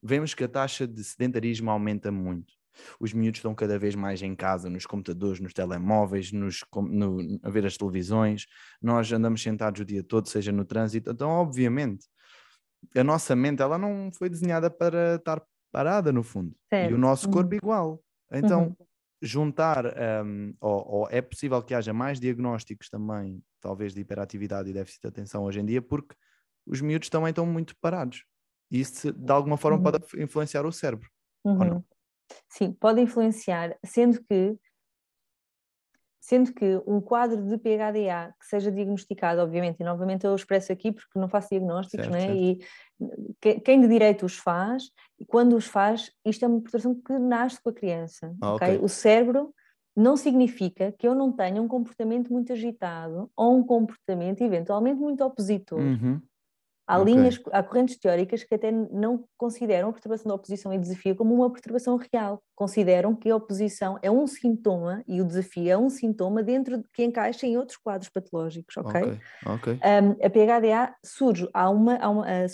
[0.03, 2.60] vemos que a taxa de sedentarismo aumenta muito.
[3.01, 7.51] Os miúdos estão cada vez mais em casa, nos computadores, nos telemóveis, nos, no- a
[7.51, 8.47] ver as televisões.
[8.83, 11.11] Nós andamos sentados o dia todo, seja no trânsito.
[11.11, 12.07] Então, obviamente,
[12.97, 16.55] a nossa mente ela não foi desenhada para estar parada, no fundo.
[16.81, 16.95] E Certo.
[16.95, 17.59] o nosso corpo Uhum.
[17.59, 18.05] igual.
[18.33, 18.77] Então, Uhum.
[19.23, 19.85] juntar,
[20.25, 25.03] um, ou, ou é possível que haja mais diagnósticos também, talvez de hiperatividade e déficit
[25.03, 26.15] de atenção hoje em dia, porque
[26.67, 28.25] os miúdos também estão muito parados.
[28.71, 29.83] E isso, de alguma forma, Uhum.
[29.83, 31.09] pode influenciar o cérebro.
[31.59, 31.77] ou não?
[31.77, 31.85] Uhum.
[32.49, 34.57] Sim, pode influenciar, sendo que
[36.23, 40.93] sendo que um quadro de PHDA que seja diagnosticado, obviamente, e novamente eu expresso aqui
[40.93, 42.21] porque não faço diagnósticos, Certo, né?
[42.21, 42.39] certo.
[42.39, 42.59] e
[43.41, 47.19] que- quem de direito os faz, e quando os faz, isto é uma perturbação que
[47.19, 48.75] nasce com a criança, Ah, ok?
[48.77, 48.85] ok.
[48.85, 49.53] O cérebro
[49.97, 55.25] não significa que eu não tenha um comportamento muito agitado ou um comportamento eventualmente muito
[55.25, 55.81] opositor.
[55.81, 56.21] Uhum.
[56.91, 57.13] Há Ok.
[57.13, 61.33] linhas, há correntes teóricas que até não consideram a perturbação da oposição e desafio como
[61.33, 62.43] uma perturbação real.
[62.57, 66.85] Consideram que a oposição é um sintoma e o desafio é um sintoma dentro de
[66.93, 69.03] que encaixa em outros quadros patológicos, ok?
[69.03, 69.79] Ok, ok.
[69.85, 72.47] Um, a PHDA surge, há uma, há uma, ah,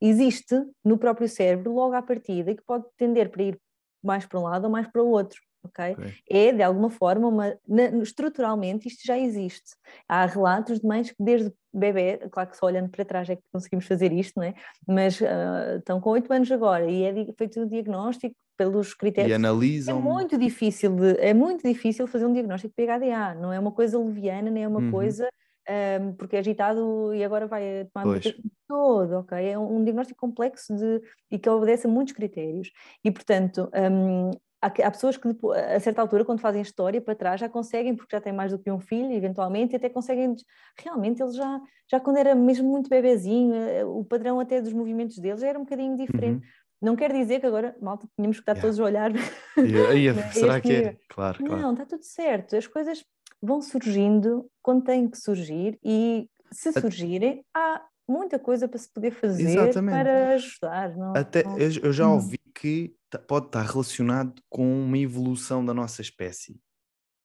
[0.00, 3.60] existe no próprio cérebro logo à partida e que pode tender para ir
[4.02, 5.40] mais para um lado ou mais para o outro.
[5.62, 5.96] Ok?
[5.96, 6.14] ok.
[6.30, 7.58] É, de alguma forma, uma,
[8.02, 9.76] estruturalmente isto já existe.
[10.08, 13.42] Há relatos de mães que desde bebê, claro que só olhando para trás é que
[13.52, 14.54] conseguimos fazer isto, não é?
[14.86, 19.38] Mas ah, estão com 8 anos agora e é feito o diagnóstico pelos E critérios.
[19.86, 20.02] É analisam.
[20.02, 23.98] muito difícil de, é muito difícil fazer um diagnóstico de PHDA, não é uma coisa
[23.98, 24.84] leviana, nem é uma Uhum.
[24.84, 25.28] coisa
[25.68, 28.26] ahm, porque é agitado e agora vai tomar Pois.
[28.68, 29.38] todo, ok?
[29.50, 32.70] É um diagnóstico complexo de, e que obedece a muitos critérios.
[33.04, 35.28] E, portanto, ahm, há, pessoas que
[35.74, 38.58] a certa altura, quando fazem história para trás, já conseguem, porque já têm mais do
[38.58, 40.34] que um filho, eventualmente, e até conseguem,
[40.78, 45.18] realmente, eles já, já quando era mesmo muito bebezinho, eh, o padrão até dos movimentos
[45.18, 46.44] deles era um bocadinho diferente.
[46.44, 46.50] Uhum.
[46.82, 48.62] Não quer dizer que agora, malta, tínhamos que estar Yeah.
[48.62, 50.96] todos a olhar e- Né, será este que é?
[51.08, 51.62] Claro, claro.
[51.62, 52.56] não, está tudo certo.
[52.56, 53.04] As coisas
[53.42, 59.10] vão surgindo quando têm que surgir e se surgirem, há muita coisa para se poder
[59.12, 59.94] fazer Exatamente.
[60.02, 60.96] para ajudar.
[60.96, 62.14] Não, Até, não- eu, já Hum.
[62.14, 66.60] ouvi que pode estar relacionado com uma evolução da nossa espécie.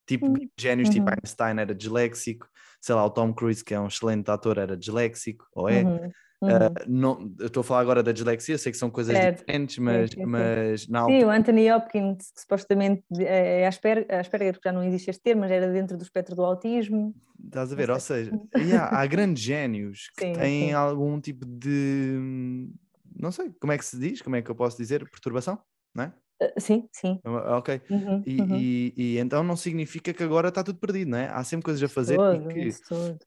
[0.08, 1.16] Tipo, Hum, génios tipo uhum.
[1.24, 2.50] Einstein era disléxico,
[2.82, 5.84] sei lá, o Tom Cruise, que é um excelente ator, era disléxico, ou é?
[5.84, 6.14] Uhum,
[6.48, 6.76] Ah, uhum.
[6.88, 10.28] não, eu estou a falar agora da dislexia, sei que são coisas diferentes, mas, sim,
[10.28, 10.28] sim.
[10.28, 11.28] mas na Sim, altura.
[11.28, 15.42] o Anthony Hopkins, que supostamente é é Asperger, Asperger, porque já não existe este termo,
[15.42, 17.16] mas era dentro do espectro do autismo.
[17.44, 17.90] Estás a ver?
[17.92, 20.74] Ou seja, yeah, há grandes génios que Sim, têm sim.
[20.74, 22.18] algum tipo de.
[23.18, 24.22] Não sei, como é que se diz?
[24.22, 25.10] Como é que eu posso dizer?
[25.10, 25.62] Perturbação?
[25.96, 26.14] Não é?
[26.42, 27.22] Ah, Sim, sim.
[27.24, 27.82] Ah, Ok.
[27.90, 28.70] Uhum, E, uhum.
[28.98, 31.28] e- e então não significa que agora está tudo perdido, não é?
[31.30, 32.70] Há sempre coisas a fazer e Todo, que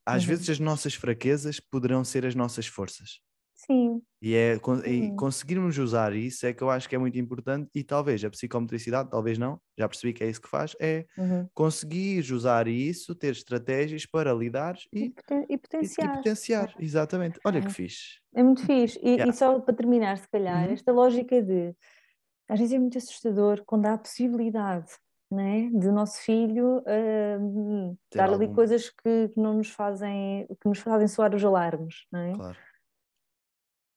[0.06, 0.24] às Uhum.
[0.24, 3.20] vezes as nossas fraquezas poderão ser as nossas forças.
[3.54, 5.12] Sim, E, é, e Sim.
[5.12, 9.10] conseguirmos usar isso é que eu acho que é muito importante e talvez a psicometricidade,
[9.10, 11.50] talvez não, já percebi que é isso que faz, é uhum.
[11.54, 16.10] conseguires usar isso, ter estratégias para lidar E, e, e e- e potenciar.
[16.10, 16.74] potenciar.
[16.80, 17.40] Exatamente.
[17.44, 17.74] Olha que É.
[17.74, 18.20] fixe.
[18.34, 18.98] É muito fixe.
[19.02, 19.32] E, Yeah.
[19.32, 20.70] só para terminar, se calhar, Uhum.
[20.70, 21.74] esta lógica de
[22.48, 24.90] às vezes é muito assustador quando há a possibilidade
[25.30, 26.82] né, de nosso filho
[28.10, 31.44] Ter dar ali algum- coisas que, que não nos fazem, que nos fazem soar os
[31.44, 32.32] alarmes, não é?
[32.32, 32.58] Claro.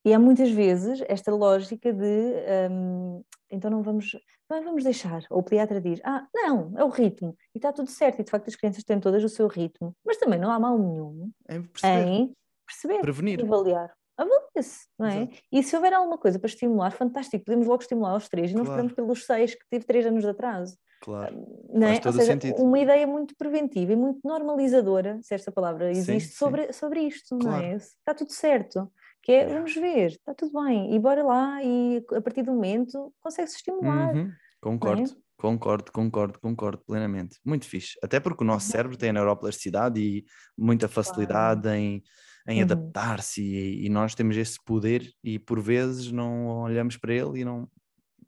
[0.04, 2.34] E há muitas vezes esta lógica de
[2.70, 4.10] hum, então não vamos,
[4.50, 5.22] não vamos deixar.
[5.30, 8.30] Ou o pediatra diz, ah, não, é o ritmo, e está tudo certo, e de
[8.30, 11.60] facto as crianças têm todas o seu ritmo, mas também não há mal nenhum É
[11.60, 12.36] perceber, em
[12.66, 13.44] perceber prevenir.
[13.44, 13.94] avaliar.
[14.16, 15.22] Avalia-se, não é?
[15.22, 15.38] Exato.
[15.50, 18.64] E se houver alguma coisa para estimular, fantástico, podemos logo estimular aos três e não
[18.64, 18.86] claro.
[18.86, 20.76] esperamos pelos seis que teve três anos de atraso.
[21.02, 21.46] Claro.
[21.68, 22.00] Não é?
[22.04, 26.66] Ou seja, uma ideia muito preventiva e muito normalizadora, se esta palavra existe, sim, sobre,
[26.66, 26.72] sim.
[26.72, 27.62] sobre isto, claro.
[27.62, 27.76] não é?
[27.76, 28.90] Está tudo certo.
[29.20, 33.12] Que é, vamos ver, está tudo bem, e bora lá, e a partir do momento
[33.20, 34.14] consegue-se estimular.
[34.14, 34.32] Uhum.
[34.60, 35.02] Concordo.
[35.02, 35.22] É?
[35.42, 37.38] Concordo, concordo, concordo plenamente.
[37.44, 37.98] Muito fixe.
[38.00, 40.24] Até porque o nosso cérebro tem a neuroplasticidade e
[40.56, 41.76] muita facilidade claro.
[41.76, 42.02] em,
[42.46, 42.64] em uhum.
[42.64, 47.44] adaptar-se e, e, nós temos esse poder e por vezes não olhamos para ele e
[47.44, 47.68] não,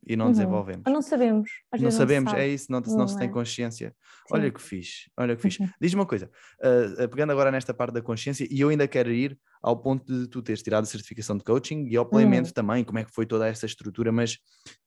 [0.06, 0.32] e não uhum.
[0.32, 0.82] desenvolvemos.
[0.86, 1.50] Ou não sabemos.
[1.72, 3.30] Às não sabemos, não é isso, não, não, não se tem é.
[3.30, 3.94] consciência.
[4.28, 4.34] Sim.
[4.34, 5.62] Olha que fixe, olha que fixe.
[5.62, 5.68] Uhum.
[5.80, 9.38] Diz-me uma coisa, uh, pegando agora nesta parte da consciência, e eu ainda quero ir
[9.62, 12.52] ao ponto de tu teres tirado a certificação de coaching e ao planeamento uhum.
[12.52, 14.34] também, como é que foi toda essa estrutura, mas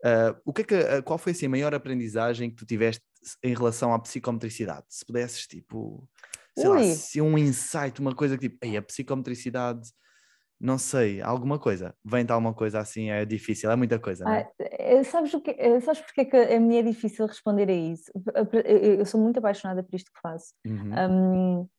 [0.05, 3.03] uh, o que é que, uh, qual foi assim, a maior aprendizagem que tu tiveste
[3.43, 4.85] em relação à psicometricidade?
[4.87, 6.07] Se pudesses, tipo,
[6.57, 6.87] sei Ui.
[6.87, 9.89] lá, se um insight, uma coisa que tipo, a psicometricidade
[10.59, 11.93] não sei, alguma coisa.
[12.03, 14.49] Vem-te alguma coisa assim, é difícil, é muita coisa, não é?
[14.59, 18.11] Ah, sabes, o que, sabes porque é que a mim é difícil responder a isso?
[18.97, 20.53] Eu sou muito apaixonada por isto que faço.
[20.65, 20.93] Uhum.
[21.11, 21.69] Um,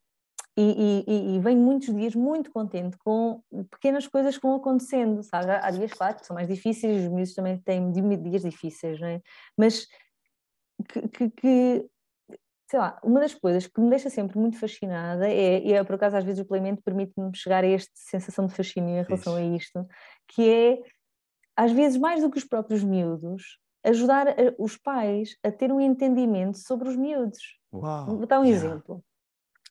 [0.57, 5.51] e, e, e, venho muitos dias muito contente com pequenas coisas que vão acontecendo, sabe?
[5.51, 9.21] Há dias, claro, que são mais difíceis, os meus também têm dias difíceis, não é?
[9.57, 9.87] Mas
[10.89, 11.91] que, que, que
[12.69, 15.95] sei lá, uma das coisas que me deixa sempre muito fascinada é, e é por
[15.95, 19.43] acaso às vezes o planeamento permite-me chegar a esta sensação de fascínio em relação a
[19.43, 19.87] isto,
[20.29, 20.79] que é,
[21.57, 24.27] às vezes mais do que os próprios miúdos, ajudar
[24.59, 27.59] os pais a ter um entendimento sobre os miúdos.
[27.73, 28.67] Uau, Vou dar um yeah.
[28.67, 29.03] exemplo.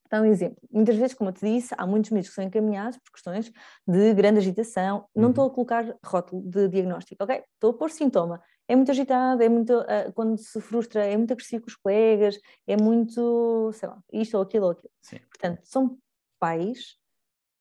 [0.08, 2.98] Então, um exemplo, muitas vezes, como eu te disse, há muitos miúdos que são encaminhados
[3.00, 3.52] por questões
[3.86, 5.06] de grande agitação.
[5.14, 5.30] Não uhum.
[5.32, 7.44] estou a colocar rótulo de diagnóstico, ok?
[7.54, 11.32] Estou a pôr sintoma é muito agitado, é muito, uh, quando se frustra, é muito
[11.32, 14.92] agressivo com os colegas, é muito, sei lá, isto ou aquilo ou aquilo.
[15.02, 15.20] Sim.
[15.20, 15.98] Portanto, são
[16.40, 16.98] pais,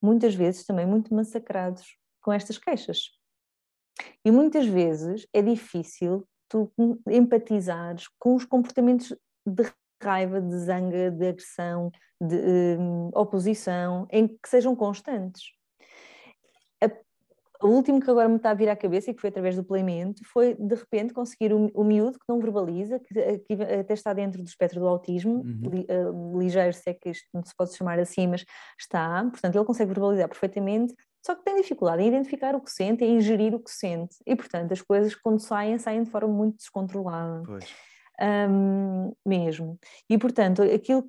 [0.03, 3.11] muitas vezes também muito massacrados com estas queixas.
[4.25, 6.73] E muitas vezes é difícil tu
[7.09, 9.65] empatizares com os comportamentos de
[10.03, 11.91] raiva, de zanga, de agressão,
[12.21, 12.37] de
[12.79, 15.56] um, oposição, em que sejam constantes
[17.63, 19.65] o último que agora me está a vir à cabeça e que foi através do
[19.65, 24.13] planeamento foi de repente conseguir o, o miúdo que não verbaliza, que, que, até está
[24.13, 25.71] dentro do espectro do autismo, uhum.
[25.71, 28.45] li, uh, ligeiro, se é que isto não se pode chamar assim, mas
[28.79, 30.95] está, portanto ele consegue verbalizar perfeitamente,
[31.25, 34.37] só que tem dificuldade em identificar o que sente, em ingerir o que sente, e
[34.37, 37.43] portanto as coisas quando saem, saem de forma muito descontrolada.
[38.19, 39.79] Um, mesmo.
[40.09, 41.07] E portanto, aquilo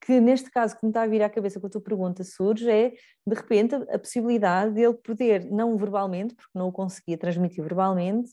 [0.00, 2.70] que neste caso que me está a vir à cabeça com a tua pergunta surge
[2.70, 2.90] é,
[3.26, 8.30] de repente, a possibilidade de ele poder, não verbalmente, porque não o conseguia transmitir verbalmente,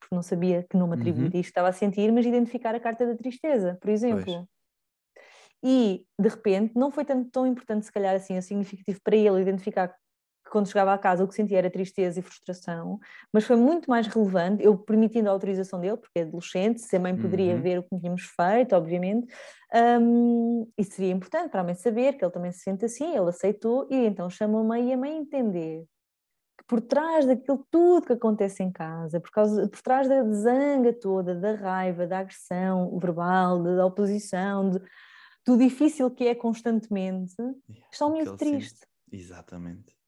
[0.00, 1.40] porque não sabia que nome atribuir uhum.
[1.40, 4.24] isto estava a sentir, mas identificar a carta da tristeza, por exemplo.
[4.24, 4.44] Pois.
[5.66, 9.94] E, de repente, não foi tanto tão importante, se calhar, assim, significativo para ele identificar
[10.54, 13.00] quando chegava a casa o que sentia era tristeza e frustração,
[13.32, 17.00] mas foi muito mais relevante, eu permitindo a autorização dele, porque é adolescente, se a
[17.00, 17.60] mãe poderia uhum.
[17.60, 19.26] ver o que tínhamos feito, obviamente,
[20.00, 23.28] um, isso seria importante para a mãe saber que ele também se sente assim, ele
[23.28, 25.84] aceitou, e então chama a mãe e a mãe entender
[26.56, 30.92] que por trás daquilo tudo que acontece em casa, por, causa, por trás da zanga
[30.92, 34.80] toda, da raiva, da agressão verbal, da oposição, de,
[35.44, 37.34] do difícil que é constantemente,
[37.90, 38.86] está um miúdo triste.
[39.10, 40.03] Exatamente.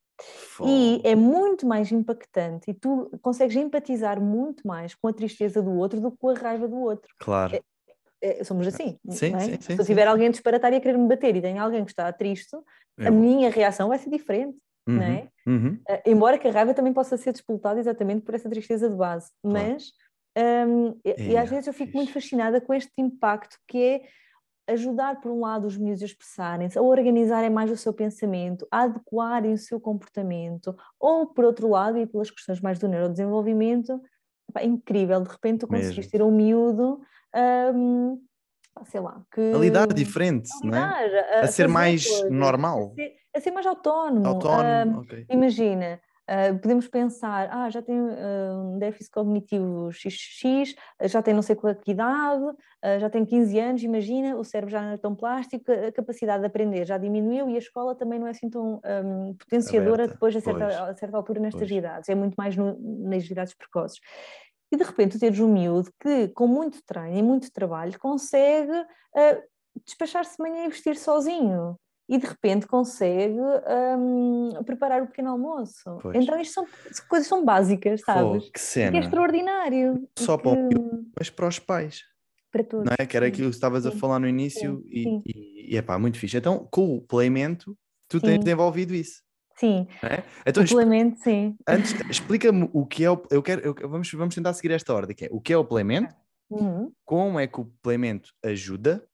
[0.65, 5.73] E é muito mais impactante e tu consegues empatizar muito mais com a tristeza do
[5.73, 7.15] outro do que com a raiva do outro.
[7.19, 7.55] Claro.
[7.55, 8.99] É, é, somos assim.
[9.11, 9.41] Sim, é?
[9.41, 11.85] sim, sim, Se eu tiver alguém disparatar e a querer me bater e tem alguém
[11.85, 12.57] que está triste,
[12.99, 14.59] a minha reação vai ser diferente.
[14.89, 15.29] Uhum, não é?
[15.47, 15.79] Uhum.
[15.89, 19.33] Uh, embora que a raiva também possa ser disputada exatamente por essa tristeza de base,
[19.43, 19.73] claro.
[19.73, 19.93] mas
[20.69, 24.03] um, e, e, às vezes eu fico muito fascinada com este impacto que é
[24.69, 28.83] ajudar, por um lado, os miúdos a expressarem-se, a organizarem mais o seu pensamento, a
[28.83, 34.01] adequarem o seu comportamento, ou, por outro lado, e pelas questões mais do neurodesenvolvimento,
[34.57, 37.01] é incrível, de repente tu conseguiste ter um miúdo,
[37.75, 38.21] um,
[38.85, 39.53] sei lá, que...
[39.53, 41.39] A lidar diferente, a lidar, não é?
[41.39, 42.93] A, a ser mais coisas, normal.
[42.93, 44.27] A ser, a ser, mais autónomo.
[44.27, 45.27] Autónomo, um, okay.
[45.29, 50.75] Imagina, Uh, podemos pensar, ah, já tem uh, um déficit cognitivo XX,
[51.05, 54.73] já tem não sei qual que idade, uh, já tem 15 anos, imagina, o cérebro
[54.73, 58.19] já não é tão plástico, a capacidade de aprender já diminuiu e a escola também
[58.19, 60.15] não é assim tão um, potenciadora Aberta.
[60.15, 61.71] depois a certa, a certa, altura nestas pois.
[61.79, 62.77] idades, é muito mais no,
[63.09, 64.01] nas idades precoces.
[64.73, 68.85] E de repente teres um miúdo que, com muito treino e muito trabalho, consegue
[69.85, 75.99] despachar-se de manhã e vestir sozinho e de repente consegue um, preparar o pequeno almoço.
[76.01, 76.17] Pois.
[76.17, 76.67] Então isto são
[77.09, 78.45] coisas são básicas, sabes?
[78.45, 78.93] Pô, que cena.
[78.93, 80.09] Que é extraordinário.
[80.19, 80.45] Só que...
[80.45, 82.03] para o mas para os pais.
[82.53, 82.87] Para todos.
[82.87, 83.07] Não é?
[83.07, 86.37] Que era aquilo que estavas a falar no início sim, e, é pá, muito fixe.
[86.37, 87.77] Então, com o playmento,
[88.09, 88.27] tu sim.
[88.27, 89.23] tens desenvolvido isso.
[89.59, 89.87] Sim.
[90.03, 90.23] É?
[90.47, 91.57] Então, Complemento, sim.
[91.67, 93.21] Antes, explica-me o que é o.
[93.31, 95.65] Eu quero, eu, vamos, vamos tentar seguir esta ordem, que é o que é o
[95.65, 96.15] complemento,
[96.49, 96.93] Uhum.
[97.05, 99.05] como é que o complemento ajuda,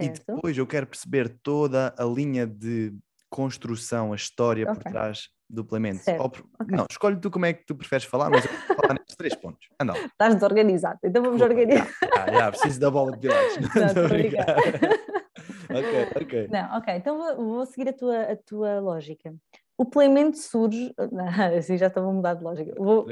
[0.00, 0.34] e Certo.
[0.34, 2.92] depois eu quero perceber toda a linha de
[3.28, 4.90] construção, a história por Ok.
[4.90, 5.98] trás do complemento.
[6.02, 6.76] Certo, Ou por- ok.
[6.76, 9.34] Não, escolhe tu como é que tu preferes falar, mas eu vou falar nestes três
[9.34, 9.68] pontos.
[9.80, 10.00] Anda lá.
[10.04, 10.98] Estás desorganizado.
[11.04, 11.88] Então vamos organizar.
[12.16, 13.56] Já, já, preciso da bola de pilates.
[13.74, 14.04] Não,
[15.78, 16.48] ok, ok.
[16.50, 19.34] Não, ok, então vou, vou seguir a tua, a tua lógica.
[19.76, 20.92] O playmento surge.
[21.12, 22.72] Não, assim já estava a mudar de lógica.
[22.76, 23.06] Vou-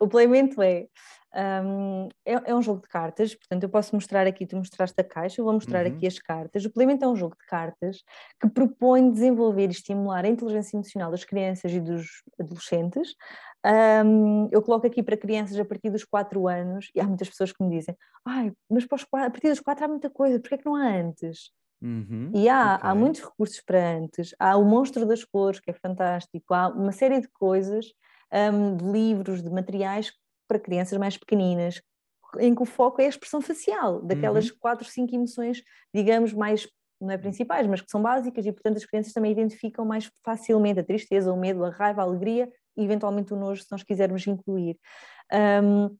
[0.00, 0.86] o playmento é,
[1.64, 2.32] hum, é.
[2.50, 5.44] é um jogo de cartas, portanto, eu posso mostrar aqui, tu mostraste a caixa, eu
[5.44, 5.86] vou mostrar Uhum.
[5.86, 6.64] aqui as cartas.
[6.64, 8.02] O playmento é um jogo de cartas
[8.40, 12.06] que propõe desenvolver e estimular a inteligência emocional das crianças e dos
[12.40, 13.14] adolescentes.
[14.04, 17.52] Hum, eu coloco aqui para crianças a partir dos 4 anos, e há muitas pessoas
[17.52, 20.38] que me dizem: Ai, mas para os quatro- a partir dos 4 há muita coisa,
[20.40, 21.50] porquê é que não há antes?
[21.82, 22.94] Uhum, E há, há ok.
[22.94, 24.34] muitos recursos para antes.
[24.38, 26.52] Há o Monstro das Cores, que é fantástico.
[26.54, 27.86] Há uma série de coisas,
[28.32, 30.12] hum, de livros, de materiais
[30.48, 31.80] para crianças mais pequeninas,
[32.38, 35.62] em que o foco é a expressão facial, daquelas quatro, cinco emoções,
[35.94, 36.68] digamos, mais,
[37.00, 40.80] não é principais, mas que são básicas e, portanto, as crianças também identificam mais facilmente
[40.80, 44.26] a tristeza, o medo, a raiva, a alegria e, eventualmente, o nojo, se nós quisermos
[44.26, 44.76] incluir.
[45.32, 45.96] Hum,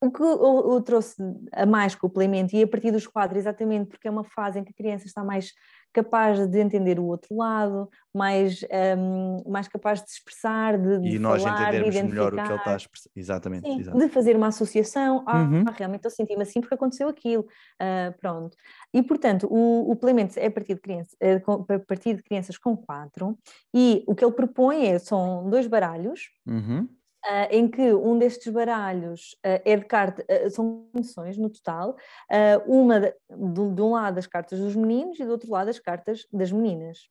[0.00, 1.16] o que eu, eu trouxe
[1.52, 4.58] a mais com o complemento, e a partir dos quadros, exatamente porque é uma fase
[4.58, 5.52] em que a criança está mais
[5.92, 8.62] capaz de entender o outro lado, mais,
[8.98, 12.42] hum, mais capaz de se expressar, de, de E nós falar, de entendermos melhor o
[12.42, 13.10] que ele está a expressar.
[13.14, 13.98] Exatamente, Sim, exato.
[13.98, 15.64] de fazer uma associação, ah, Uhum.
[15.76, 17.46] realmente eu senti-me assim porque aconteceu aquilo,
[17.80, 18.56] ah, pronto.
[18.94, 19.96] E portanto, o, o
[20.36, 23.36] é a partir de, criança, é com- a partir de crianças com quatro,
[23.74, 26.88] e o que ele propõe é, são dois baralhos, Uhum.
[27.28, 31.96] Ah, em que um destes baralhos ah, é de carta, ah, são emoções no total,
[32.30, 35.68] ah, uma de, de- de um lado as cartas dos meninos e do outro lado
[35.70, 37.08] as cartas das meninas.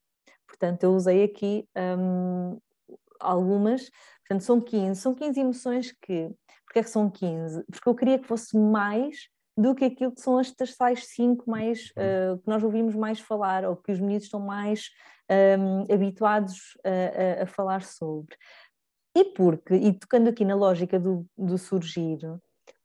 [0.47, 1.67] Portanto, eu usei aqui
[1.99, 2.57] hum,
[3.19, 3.89] algumas,
[4.27, 6.29] portanto, são 15, são 15 emoções que,
[6.65, 7.63] porque é que são 15?
[7.71, 11.91] Porque eu queria que fosse mais do que aquilo que são estas tais 5 mais,
[11.97, 14.89] ah, que nós ouvimos mais falar, ou que os meninos estão mais
[15.59, 18.35] hum, habituados a- a- a falar sobre.
[19.17, 22.19] E porque, e tocando aqui na lógica do, do surgir,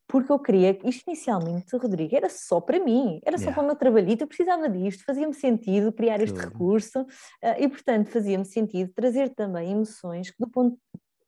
[0.08, 3.54] porque eu queria, isto inicialmente, Rodrigo, era só para mim, era só Yeah.
[3.54, 7.04] para o meu trabalhito, eu precisava disto, fazia-me sentido criar este recurso
[7.42, 10.78] ah, e, portanto, fazia-me sentido trazer também emoções que, do ponto,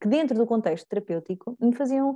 [0.00, 2.14] que dentro do contexto terapêutico me faziam,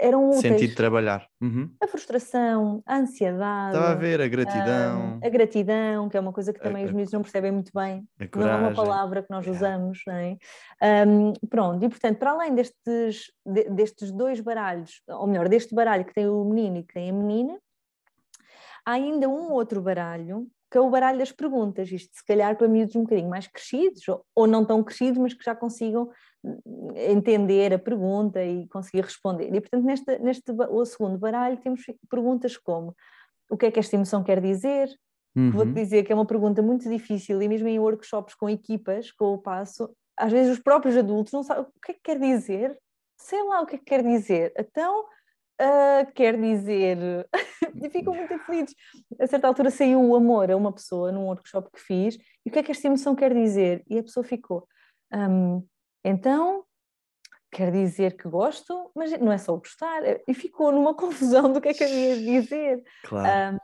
[0.00, 0.40] eram úteis.
[0.42, 1.26] Sentido de trabalhar.
[1.40, 1.70] Uhum.
[1.82, 6.32] A frustração, a ansiedade, Estava a ver a gratidão, ah, a gratidão, que é uma
[6.32, 8.74] coisa que A- também os a- miúdos não percebem muito bem, a não é uma
[8.74, 9.56] palavra que nós Yeah.
[9.76, 10.36] usamos, não é?
[10.82, 16.04] Ahm, pronto, e portanto, para além destes, de- destes dois baralhos, ou melhor, deste baralho
[16.04, 17.58] que tem o menino e que tem a menina,
[18.84, 22.68] há ainda um outro baralho, que é o baralho das perguntas, isto se calhar para
[22.68, 24.02] miúdos um bocadinho mais crescidos,
[24.34, 26.10] ou, não tão crescidos, mas que já consigam
[26.44, 29.54] hum, entender a pergunta e conseguir responder.
[29.54, 32.94] E portanto, neste, neste o segundo baralho temos perguntas como
[33.50, 34.88] o que é que esta emoção quer dizer?
[35.34, 35.74] Vou-te Uhum.
[35.74, 39.38] dizer que é uma pergunta muito difícil e mesmo em workshops com equipas, com o
[39.38, 42.76] passo, às vezes os próprios adultos não sabem o que é que quer dizer.
[43.16, 44.52] Sei lá o que é que quer dizer.
[44.58, 45.06] Então,
[45.58, 46.98] ah, quer dizer.
[47.82, 48.74] e ficam muito aflitos.
[49.20, 52.52] A certa altura saiu o amor a uma pessoa num workshop que fiz e o
[52.52, 53.84] que é que esta emoção quer dizer?
[53.88, 54.66] E a pessoa ficou.
[55.12, 55.64] "Hum,
[56.04, 56.64] então,
[57.50, 60.02] quer dizer que gosto, mas não é só gostar.
[60.28, 60.94] E ficou numa
[61.42, 62.82] confusão do que é que havia de dizer.
[63.04, 63.58] Claro.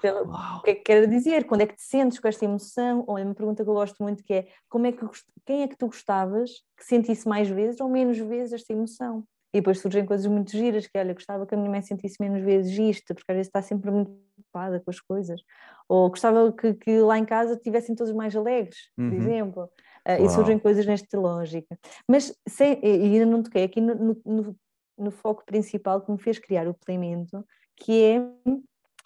[0.00, 0.58] Pela- Uau.
[0.58, 1.44] o que é que quer dizer?
[1.46, 3.04] Quando é que te sentes com esta emoção?
[3.06, 5.04] Ou é uma pergunta que eu gosto muito que é como é que
[5.46, 9.24] quem é que tu gostavas que sentisse mais vezes ou menos vezes esta emoção?
[9.52, 12.42] E depois surgem coisas muito giras, que olha, gostava que a minha mãe sentisse menos
[12.42, 15.40] vezes isto, porque às vezes está sempre muito ocupada com as coisas.
[15.88, 19.14] Ou gostava que, que lá em casa tivessem todos mais alegres, por Uhum.
[19.18, 19.70] exemplo.
[20.04, 21.78] Ah, e surgem coisas nesta lógica.
[22.08, 24.56] Mas sem, e ainda não toquei aqui no, no- no-
[24.98, 27.44] no foco principal que me fez criar o playmento,
[27.76, 28.18] que é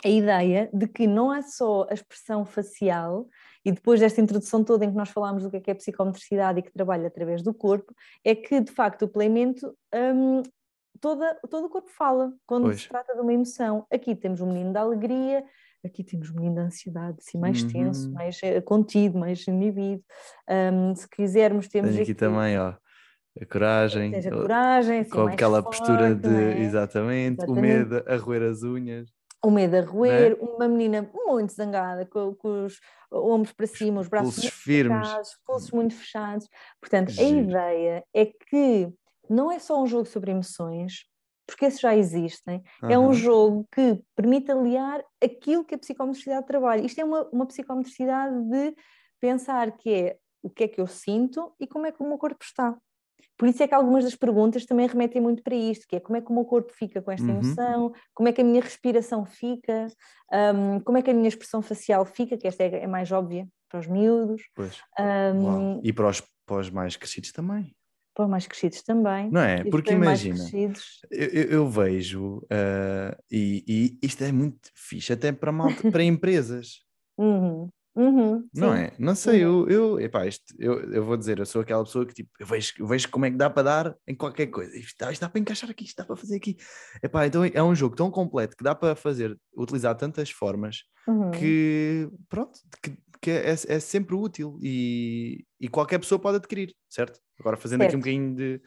[0.04, 3.28] a ideia de que não é só a expressão facial,
[3.64, 6.58] e depois desta introdução toda em que nós falámos do que é, que é psicomotricidade
[6.60, 10.42] e que trabalha através do corpo, é que de facto o playmento, hum,
[11.00, 12.82] toda, todo o corpo fala quando Pois.
[12.82, 13.86] se trata de uma emoção.
[13.90, 15.44] Aqui temos o menino da alegria,
[15.84, 18.14] aqui temos o menino da ansiedade, assim, mais tenso, Uhum.
[18.14, 20.02] mais eh, contido, mais inibido.
[20.48, 22.74] Hum, se quisermos, temos Tenho aqui também, ó,
[23.40, 26.58] a coragem, Tens a o- coragem, assim, com aquela postura forte, de, não é?
[26.60, 27.60] exatamente, o Exatamente.
[27.60, 29.10] medo a roer as unhas.
[29.44, 30.36] O medo a roer, Né?
[30.40, 32.80] uma menina muito zangada, com, com os
[33.12, 35.06] ombros para cima, os braços pulsos firmes.
[35.06, 36.48] fechados, pulsos muito fechados.
[36.80, 37.48] Portanto, a Giro.
[37.50, 38.92] ideia é que
[39.28, 41.04] não é só um jogo sobre emoções,
[41.46, 46.80] porque esses já existem, é um jogo que permite aliar aquilo que a psicomotricidade trabalha.
[46.84, 48.74] Isto é uma, uma psicomotricidade de
[49.20, 52.16] pensar que é o que é que eu sinto e como é que o meu
[52.18, 52.76] corpo está.
[53.44, 56.16] Por isso é que algumas das perguntas também remetem muito para isto, que é como
[56.16, 57.42] é que o meu corpo fica com esta uhum.
[57.42, 59.86] emoção, como é que a minha respiração fica,
[60.32, 63.46] um, como é que a minha expressão facial fica, que esta é, é mais óbvia
[63.68, 64.40] para os miúdos.
[64.54, 64.80] Pois.
[64.98, 67.76] Um, e para os, para os mais crescidos também.
[68.14, 69.30] Para os mais crescidos também.
[69.30, 69.62] Não é?
[69.64, 70.42] Porque imagina,
[71.10, 76.80] eu, eu, vejo, uh, e, e, isto é muito fixe, até para, malta, para empresas.
[77.18, 77.68] Uhum.
[77.96, 78.92] Uhum, não é?
[78.98, 79.68] Não sei, uhum.
[79.68, 82.46] eu, eu, epá, isto, eu, eu vou dizer, eu sou aquela pessoa que tipo, eu
[82.46, 84.76] vejo, eu vejo como é que dá para dar em qualquer coisa.
[84.76, 86.56] Isto dá, isto dá para encaixar aqui, isto dá para fazer aqui.
[87.02, 91.30] Epá, então é um jogo tão completo que dá para fazer, utilizar tantas formas uhum.
[91.30, 97.20] que pronto, que, que é, é, sempre útil e, e qualquer pessoa pode adquirir, certo?
[97.38, 97.90] Agora fazendo certo.
[97.90, 98.60] aqui um bocadinho de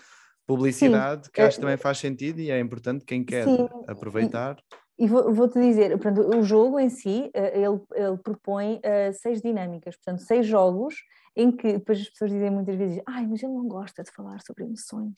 [0.47, 1.31] publicidade, Sim.
[1.33, 3.67] que acho que também faz sentido e é importante quem quer Sim.
[3.87, 4.55] aproveitar.
[4.55, 9.95] E vou-te dizer, portanto, o jogo em si, eh, ele, ele propõe uh, seis dinâmicas,
[9.95, 10.95] portanto, seis jogos
[11.35, 14.41] em que depois as pessoas dizem muitas vezes, ai, mas ele não gosta de falar
[14.41, 15.13] sobre emoções.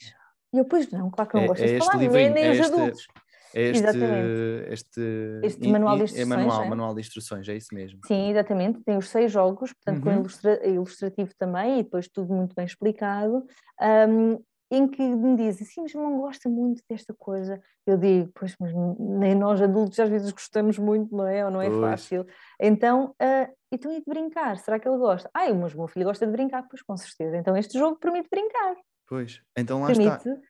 [0.54, 2.52] E eu, pois não, claro que não é, gosto é de falar, nem, nem é
[2.52, 3.08] os adultos.
[3.54, 4.74] É este, exatamente.
[4.74, 5.02] Este,
[5.44, 6.32] este manual de instruções.
[6.32, 6.70] É manual, é?
[6.70, 8.00] manual de instruções, é isso mesmo.
[8.06, 8.80] Sim, exatamente.
[8.82, 10.14] Tem os seis jogos, portanto, uhum.
[10.14, 13.46] com ilustra ilustrativo também, e depois tudo muito bem explicado.
[13.82, 14.40] Um,
[14.72, 17.62] em que me dizem, sim, mas não gosta muito desta coisa.
[17.86, 21.44] Eu digo, pois, mas nem nós adultos às vezes gostamos muito, não é?
[21.44, 21.82] Ou não é pois.
[21.82, 22.26] fácil.
[22.60, 24.58] Então, uh, então e de brincar?
[24.58, 25.30] Será que ele gosta?
[25.34, 27.38] Ah, mas o meu filho gosta de brincar, pois com certeza.
[27.38, 28.76] Então este jogo permite brincar.
[29.08, 30.10] Pois, então lá permite...
[30.10, 30.36] está.
[30.36, 30.42] De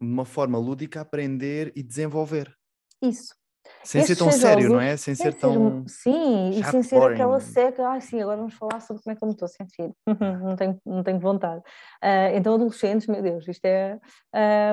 [0.00, 2.52] uma forma lúdica aprender e desenvolver.
[3.00, 3.34] Isso.
[3.82, 4.96] Sem Estes ser tão sério, jogos, não é?
[4.96, 5.84] Sem, sem ser tão.
[5.86, 7.14] Sim, e sem ser boring.
[7.14, 9.48] aquela seca, ah, sim, agora vamos falar sobre como é que eu me estou a
[9.48, 9.90] sentir.
[10.42, 11.60] não, tenho, não tenho vontade.
[12.02, 13.98] Uh, então, adolescentes, meu Deus, isto é.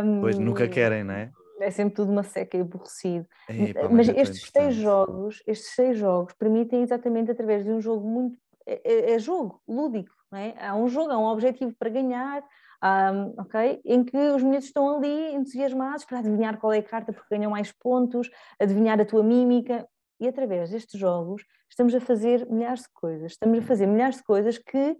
[0.03, 1.31] Um, pois nunca querem, não é?
[1.59, 3.27] É sempre tudo uma seca e aborrecido.
[3.47, 7.79] Epa, mas, mas é estes seis jogos, estes seis jogos permitem exatamente através de um
[7.79, 8.35] jogo muito.
[8.65, 10.55] É, é, é jogo, lúdico, não é?
[10.59, 12.43] Há um jogo, há um objetivo para ganhar,
[12.83, 13.81] um, ok?
[13.85, 17.51] Em que os miúdos estão ali entusiasmados para adivinhar qual é a carta porque ganham
[17.51, 18.29] mais pontos,
[18.59, 19.87] adivinhar a tua mímica.
[20.19, 23.31] E através destes jogos estamos a fazer milhares de coisas.
[23.31, 24.97] Estamos a fazer milhares de coisas que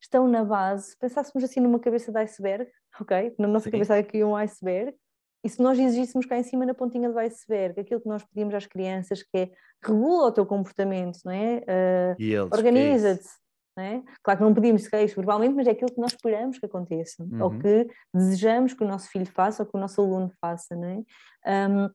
[0.00, 0.96] estão na base.
[0.98, 2.70] Pensássemos assim numa cabeça de iceberg,
[3.00, 3.34] ok?
[3.38, 3.72] Na nossa Sim.
[3.72, 4.94] cabeça aqui um iceberg.
[5.44, 8.54] E se nós exigíssemos cá em cima na pontinha do iceberg aquilo que nós pedimos
[8.54, 9.50] às crianças, que é
[9.82, 11.64] regula o teu comportamento, não é?
[12.16, 13.28] Uh, Organiza-te,
[13.78, 14.02] é?
[14.22, 17.42] Claro que não pedimos queixo verbalmente, mas é aquilo que nós esperamos que aconteça, uhum.
[17.42, 20.76] ou que desejamos que o nosso filho faça, ou que o nosso aluno faça.
[20.76, 21.68] Não é?
[21.68, 21.90] Um,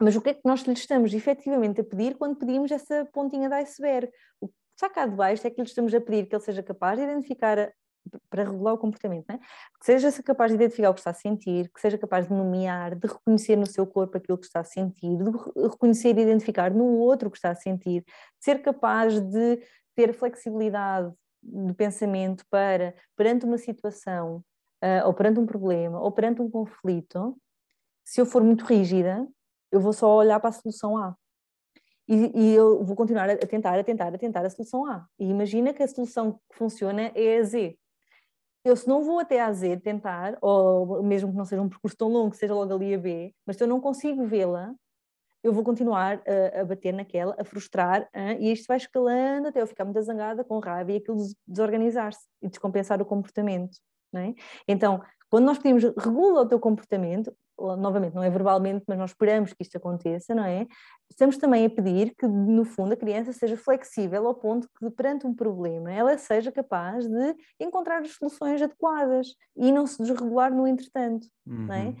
[0.00, 3.48] mas o que é que nós lhe estamos efetivamente a pedir quando pedimos essa pontinha
[3.48, 4.10] de iceberg?
[4.40, 6.62] O que está cá de baixo é que lhe estamos a pedir que ele seja
[6.62, 7.72] capaz de identificar, a,
[8.30, 9.38] para regular o comportamento, é?
[9.38, 12.94] que seja capaz de identificar o que está a sentir, que seja capaz de nomear,
[12.94, 15.30] de reconhecer no seu corpo aquilo que está a sentir, de
[15.68, 19.60] reconhecer e identificar no outro o que está a sentir, de ser capaz de
[19.98, 24.44] ter flexibilidade de pensamento para, perante uma situação,
[24.80, 27.36] uh, ou perante um problema, ou perante um conflito,
[28.04, 29.26] se eu for muito rígida,
[29.72, 31.16] eu vou só olhar para a solução A.
[32.06, 35.04] E, e, eu vou continuar a tentar, a tentar, a tentar a solução A.
[35.18, 37.76] E imagina que a solução que funciona é a Z.
[38.64, 41.96] Eu, se não vou até a Z tentar, ou mesmo que não seja um percurso
[41.96, 44.72] tão longo, seja logo ali a B, mas se eu não consigo vê-la,
[45.42, 48.08] eu vou continuar a, a bater naquela, a frustrar,
[48.38, 52.48] e isto vai escalando até eu ficar muito zangada, com raiva e aquilo desorganizar-se e
[52.48, 53.78] descompensar o comportamento.
[54.12, 54.34] Não é?
[54.66, 59.52] Então, quando nós pedimos regula o teu comportamento, novamente, não é verbalmente, mas nós esperamos
[59.52, 60.66] que isto aconteça, não é?
[61.10, 65.26] Estamos também a pedir que, no fundo, a criança seja flexível ao ponto que, perante
[65.26, 70.66] um problema, ela seja capaz de encontrar as soluções adequadas e não se desregular no
[70.66, 71.66] entretanto, uhum.
[71.66, 71.84] não é?
[71.86, 71.96] Uhum.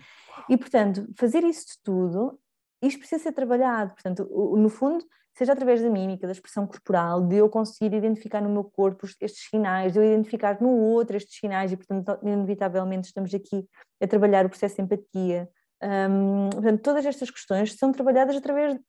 [0.48, 2.38] E, portanto, fazer isso tudo
[2.82, 4.24] isto precisa ser trabalhado, portanto,
[4.56, 5.04] no fundo,
[5.34, 9.48] seja através da mímica, da expressão corporal, de eu conseguir identificar no meu corpo estes
[9.48, 13.64] sinais, de eu identificar no outro estes sinais, e portanto, inevitavelmente estamos aqui
[14.00, 15.48] a trabalhar o processo de empatia.
[15.80, 18.80] Um, portanto, todas estas questões são trabalhadas através de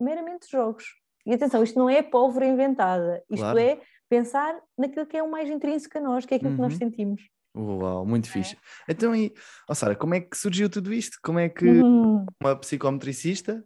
[0.00, 0.84] meramente jogos.
[1.24, 3.58] E atenção, isto não é pólvora inventada, isto claro.
[3.60, 6.56] é pensar naquilo que é o mais intrínseco a nós, que é aquilo uhum.
[6.56, 6.78] que nós uhum.
[6.78, 7.22] sentimos.
[7.54, 8.32] Uau, muito é.
[8.32, 8.56] fixe.
[8.88, 9.32] Então, e,
[9.68, 11.18] oh Sara, como é que surgiu tudo isto?
[11.22, 12.24] Como é que uhum.
[12.42, 13.62] uma psicometricista,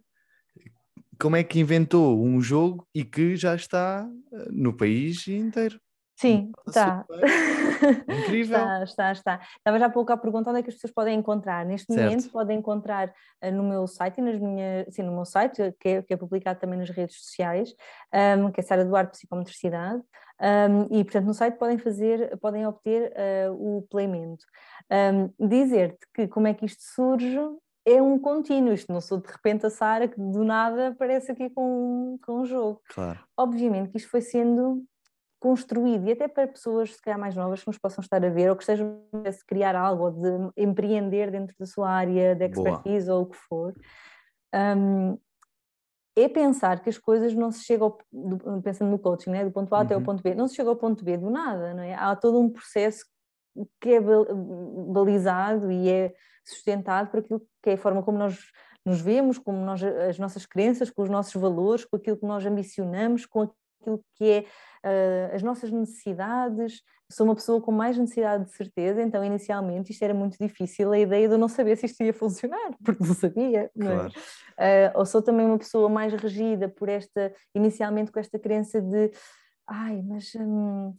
[1.19, 5.79] como é que inventou um jogo e que já está eh, no país inteiro?
[6.17, 7.05] Sim, está.
[8.25, 8.57] Incrível.
[8.57, 9.41] está, está, está.
[9.55, 11.63] Estava já há pouco a perguntar onde é que as pessoas podem encontrar.
[11.63, 12.03] Neste certo.
[12.03, 13.13] momento podem encontrar
[13.43, 16.17] uh, no meu site e nas minhas, sim, no meu site, que é, que é
[16.17, 17.71] publicado também nas redes sociais,
[18.39, 20.01] um, que é Sara Duarte Psicometricidade.
[20.41, 24.43] Um, e portanto no site podem fazer, podem obter uh, o playmento.
[24.91, 27.39] Um, Dizer-te que como é que isto surge
[27.85, 31.49] é um contínuo, isto não sou de repente a Sara que do nada aparece aqui
[31.51, 32.81] com, com um jogo.
[32.89, 33.19] Claro.
[33.37, 34.83] Obviamente que isto foi sendo
[35.39, 38.49] construído, e até para pessoas se calhar mais novas que nos possam estar a ver,
[38.49, 43.07] ou que estejam a criar algo, ou de empreender dentro da sua área de expertise
[43.07, 43.19] Boa.
[43.19, 43.73] ou o que for,
[44.53, 45.17] um,
[46.15, 49.45] é pensar que as coisas não se chegam, ao, pensando no coaching, né?
[49.45, 49.83] do ponto A uhum.
[49.83, 50.05] até o uhum.
[50.05, 51.93] ponto B, não se chega ao ponto B do nada, não é?
[51.93, 53.05] Há todo um processo
[53.79, 56.13] que é balizado e é
[56.43, 58.39] sustentado por aquilo que é a forma como nós
[58.85, 62.45] nos vemos, como nós, as nossas crenças, com os nossos valores, com aquilo que nós
[62.45, 63.49] ambicionamos, com
[63.87, 64.39] aquilo que é
[64.85, 66.81] uh, as nossas necessidades.
[67.09, 70.99] Sou uma pessoa com mais necessidade de certeza, então inicialmente isto era muito difícil, a
[70.99, 73.71] ideia de eu não saber se isto ia funcionar, porque não sabia.
[73.79, 74.09] Claro.
[74.09, 79.11] Uh, ou sou também uma pessoa mais regida por esta, inicialmente com esta crença de
[79.65, 80.93] ai, mas hum,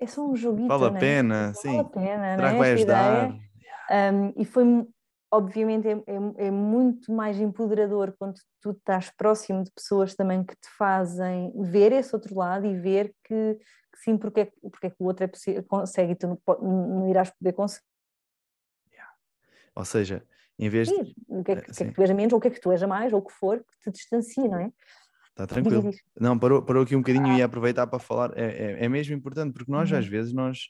[0.00, 0.68] é só um joguinho.
[0.68, 1.00] Vale a né?
[1.00, 1.76] pena, vale sim.
[1.76, 2.52] Vale a pena, Será né?
[2.52, 3.34] que vai ajudar?
[3.90, 4.64] Um, e foi
[5.36, 10.54] obviamente é, é, é, muito mais empoderador quando tu estás próximo de pessoas também que
[10.54, 14.90] te fazem ver esse outro lado e ver que, que sim, porque é, porque é
[14.90, 17.86] que o outro é consegue e tu não, não, irás poder conseguir.
[18.92, 19.12] Yeah.
[19.74, 20.24] Ou seja,
[20.58, 21.14] em vez de.
[21.28, 22.50] O que é que, que, é que tu és a menos, ou o que é
[22.50, 24.72] que tu és a mais, ou o que for, que te distancie, não é?
[25.30, 25.90] Está tranquilo.
[26.18, 27.34] Não, parou, parou aqui um bocadinho ah.
[27.34, 28.32] e ia aproveitar para falar.
[28.38, 29.98] É, é, é mesmo importante, porque nós, uhum.
[29.98, 30.68] às vezes, nós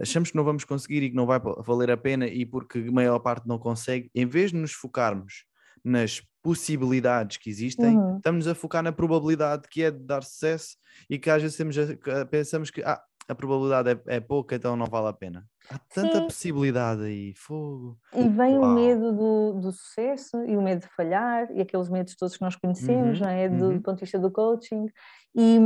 [0.00, 2.92] achamos que não vamos conseguir e que não vai valer a pena e porque a
[2.92, 5.44] maior parte não consegue, em vez de nos focarmos
[5.84, 8.16] nas possibilidades que existem, uhum.
[8.16, 10.76] estamos a focar na probabilidade que é de dar sucesso
[11.08, 14.74] e que às vezes temos a, pensamos que ah, a probabilidade é, é, pouca, então
[14.74, 15.44] não vale a pena.
[15.68, 16.24] Há tanta Sim.
[16.24, 17.98] possibilidade aí, fogo.
[18.14, 18.70] E vem Uau.
[18.70, 22.42] o medo do, do, sucesso e o medo de falhar e aqueles medos todos que
[22.42, 23.26] nós conhecemos, uhum.
[23.26, 23.48] não é?
[23.48, 23.74] Do, uhum.
[23.74, 24.86] do, ponto de vista do coaching.
[25.34, 25.58] E,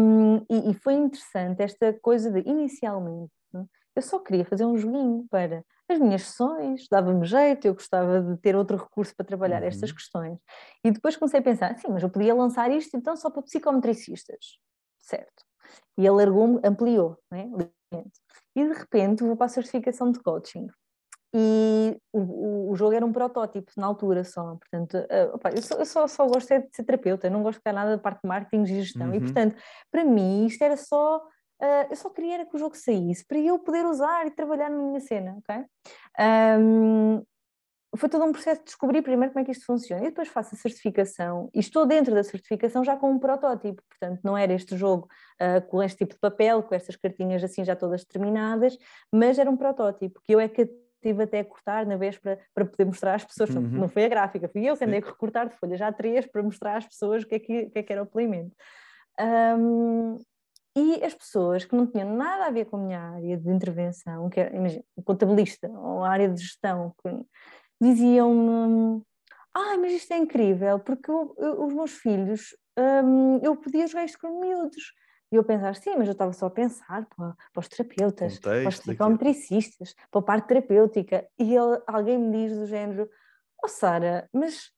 [0.51, 3.31] e, e foi interessante esta coisa de, inicialmente,
[3.95, 8.37] eu só queria fazer um joguinho para as minhas sessões, dava-me jeito, eu gostava de
[8.39, 9.69] ter outro recurso para trabalhar uhum.
[9.69, 10.39] estas questões.
[10.85, 14.59] E depois comecei a pensar, sim, mas eu podia lançar isto então só para psicometricistas,
[14.99, 15.45] certo?
[15.99, 17.49] E alargou-me, ampliou, né?
[18.55, 20.69] E de repente vou para a certificação de coaching.
[21.35, 25.77] E o, o, jogo era um protótipo na altura só, portanto, uh, opa, eu, só,
[25.77, 28.21] eu só, só gosto de ser terapeuta, eu não gosto de ficar nada da parte
[28.23, 29.15] de marketing e gestão, uhum.
[29.15, 29.57] e portanto,
[29.91, 31.23] para mim isto era só
[31.63, 34.77] Uh, eu só queria que o jogo saísse para eu poder usar e trabalhar na
[34.77, 35.65] minha cena, ok?
[36.59, 37.23] Um,
[37.97, 40.55] foi todo um processo de descobrir primeiro como é que isto funciona e depois faço
[40.55, 44.77] a certificação e estou dentro da certificação já com um protótipo, portanto não era este
[44.77, 45.09] jogo
[45.41, 48.77] uh, com este tipo de papel, com estas cartinhas assim já todas terminadas,
[49.13, 50.69] mas era um protótipo que eu é que
[51.03, 53.61] tive até a cortar na véspera para poder mostrar às pessoas, uhum.
[53.61, 56.43] não foi a gráfica, fui eu que andei a recortar de folhas já três para
[56.43, 58.57] mostrar às pessoas o que é que, que, é que era o polimento.
[59.21, 60.19] Um,
[60.75, 64.31] e as pessoas que não tinham nada a ver com a minha área de intervenção,
[64.31, 66.95] que era, imagina, contabilista ou a área de gestão,
[67.81, 69.03] diziam-me:
[69.55, 72.57] Ai, mas isto é incrível, porque eu, eu, os meus filhos,
[73.05, 74.95] hum, eu podia jogar isto com miúdos.
[75.31, 78.63] E eu pensava, sim, mas eu estava só a pensar para, para os terapeutas, Contexto
[78.63, 81.27] para os psicometricistas, para a parte terapêutica.
[81.39, 83.09] E ele, alguém me diz do género:
[83.63, 84.71] Oh, Sara, mas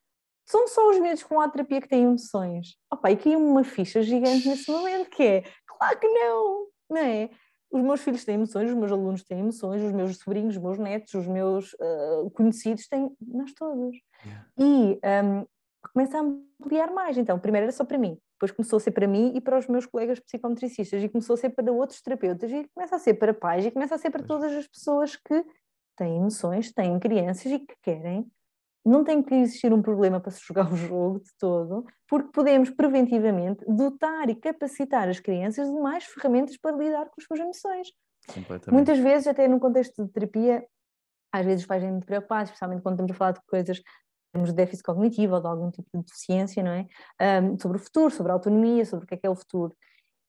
[0.45, 2.77] são só os medos com a terapia que têm emoções.
[2.93, 7.31] Opa, e caiu uma ficha gigante nesse momento, que é, claro que não, não é?
[7.71, 10.79] Os meus filhos têm emoções, os meus alunos têm emoções, os meus sobrinhos, os meus
[10.79, 13.97] netos, os meus uh, conhecidos têm, nós todos.
[14.25, 14.47] Yeah.
[14.57, 15.47] E um,
[15.93, 17.19] começa a ampliar mais.
[17.19, 19.67] Então, primeiro era só para mim, depois começou a ser para mim e para os
[19.67, 23.35] meus colegas psicometricistas, e começou a ser para outros terapeutas, e começa a ser para
[23.35, 25.45] pais, e começa a ser para todas as pessoas que
[25.97, 28.31] têm emoções, têm crianças e que querem
[28.85, 32.70] não tem que existir um problema para se jogar o jogo de todo, porque podemos
[32.70, 37.89] preventivamente dotar e capacitar as crianças de mais ferramentas para lidar com as suas emoções.
[38.70, 40.64] Muitas vezes, até no contexto de terapia,
[41.32, 43.82] às vezes os pais muito preocupados, especialmente quando estamos a falar de coisas
[44.35, 46.87] de déficit cognitivo ou de algum tipo de deficiência, não é?
[47.43, 49.76] Um, sobre o futuro, sobre a autonomia, sobre o que é que é o futuro.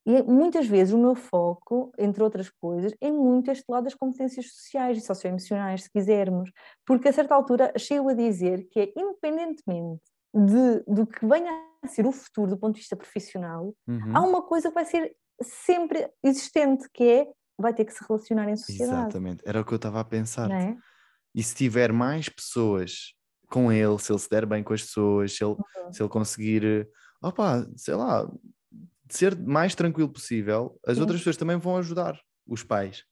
[0.06, 4.52] E muitas vezes o meu foco, entre outras coisas, é muito este lado das competências
[4.54, 6.52] sociais e socioemocionais, se quisermos,
[6.86, 10.04] porque a certa altura chego a dizer que é independentemente
[10.34, 11.52] de, do que venha
[11.84, 14.16] a ser o futuro do ponto de vista profissional, uhum.
[14.16, 17.28] há uma coisa que vai ser sempre existente, que é
[17.58, 19.00] vai ter que se relacionar em sociedade.
[19.00, 20.52] Exatamente, era o que eu estava a pensar.
[20.52, 20.76] É?
[21.34, 23.14] E se tiver mais pessoas
[23.50, 25.94] com ele, se ele se der bem com as pessoas, se ele, uhum.
[25.94, 26.88] se ele conseguir,
[27.22, 28.30] opa, sei lá,
[29.06, 31.02] de ser mais tranquilo possível, as sim.
[31.02, 33.04] outras pessoas também vão ajudar os pais,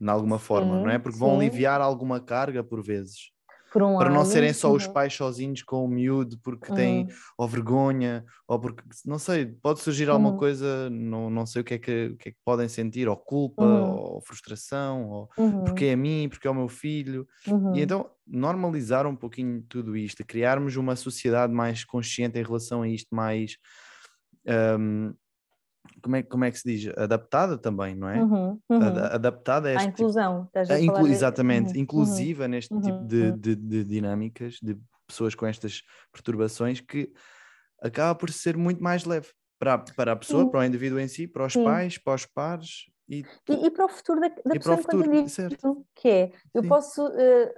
[0.00, 0.98] de alguma forma, sim, não é?
[0.98, 1.20] Porque sim.
[1.20, 3.30] vão aliviar alguma carga por vezes.
[3.72, 6.76] Por um para lado, não serem só os pais sozinhos com o miúdo porque uhum.
[6.76, 10.36] têm ou vergonha ou porque não sei, pode surgir alguma uhum.
[10.38, 13.16] coisa, não, não sei o que, é que, o que é que podem sentir, ou
[13.16, 13.96] culpa, uhum.
[13.96, 15.28] ou frustração, ou
[15.64, 17.26] porque é a mim, porque é o meu filho.
[17.74, 22.88] E então normalizar um pouquinho tudo isto, criarmos uma sociedade mais consciente em relação a
[22.88, 23.58] isto, mais
[24.78, 25.12] um,
[26.02, 26.92] como é, como é que se diz?
[26.96, 28.18] Adaptada também, não é?
[28.20, 28.78] Uhum, uhum.
[28.80, 30.44] Ad- adaptada a À este tipo inclusão.
[30.46, 33.40] estás a inclu- de- exatamente, Uhum, inclusiva neste uhum, tipo de, uhum.
[33.40, 34.76] de- de dinâmicas, de
[35.06, 35.82] pessoas com estas
[36.12, 37.12] perturbações, que
[37.82, 39.28] acaba por ser muito mais leve
[39.58, 40.50] para, a- para a pessoa, Sim.
[40.50, 41.64] para o indivíduo em si, para os Sim.
[41.64, 45.28] pais, para os pares e E, e para o futuro da, da pessoa enquanto indivíduo,
[45.28, 45.86] certo.
[45.94, 46.68] que é, eu Sim.
[46.68, 47.52] posso eh,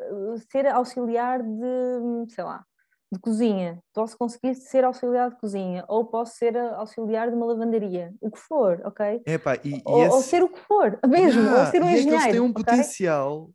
[0.51, 2.65] ser auxiliar de, sei lá,
[3.11, 7.47] de cozinha, posso conseguir ser auxiliar de cozinha, ou posso ser eh, auxiliar de uma
[7.47, 9.23] lavandaria, o que for, ok?
[9.27, 11.87] Epá, e, e Ou, ou esse- ser o que for, mesmo, ou Yeah, ser um
[11.87, 12.63] e é que eles engenheiro, têm um ok?
[12.63, 13.51] potencial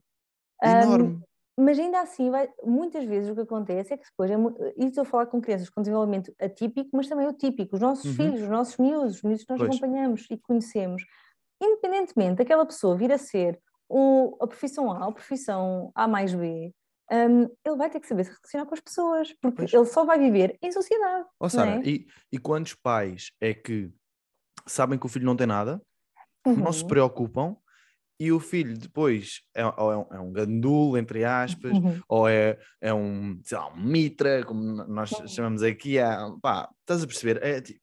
[0.63, 1.21] Um, enorme.
[1.55, 4.35] Mas ainda assim, vai- muitas vezes o que acontece é que depois, é,
[4.75, 8.05] e estou a falar com crianças com desenvolvimento atípico, mas também o típico, os nossos
[8.05, 8.15] Uhum.
[8.15, 9.69] filhos, os nossos miúdos, os miúdos que nós Pois.
[9.75, 11.03] acompanhamos e conhecemos,
[11.61, 16.33] independentemente daquela pessoa vir a ser o, a profissão A ou a profissão A mais
[16.33, 16.73] B,
[17.13, 19.73] hum, ele vai ter que saber se relacionar com as pessoas, porque Pois.
[19.73, 21.25] ele só vai viver em sociedade.
[21.39, 21.87] Não Sara, é?
[21.87, 23.91] e, e quantos pais é que
[24.65, 25.81] sabem que o filho não tem nada,
[26.45, 27.55] não se Uhum, preocupam
[28.19, 32.27] e o filho depois é, ou é um, é um gandul, entre aspas, uhum, ou
[32.27, 35.27] é, é um, sei lá, um mitra, como nós Uhum.
[35.27, 36.05] chamamos aqui, é,
[36.41, 37.43] pá, estás a perceber?
[37.43, 37.81] É, tipo,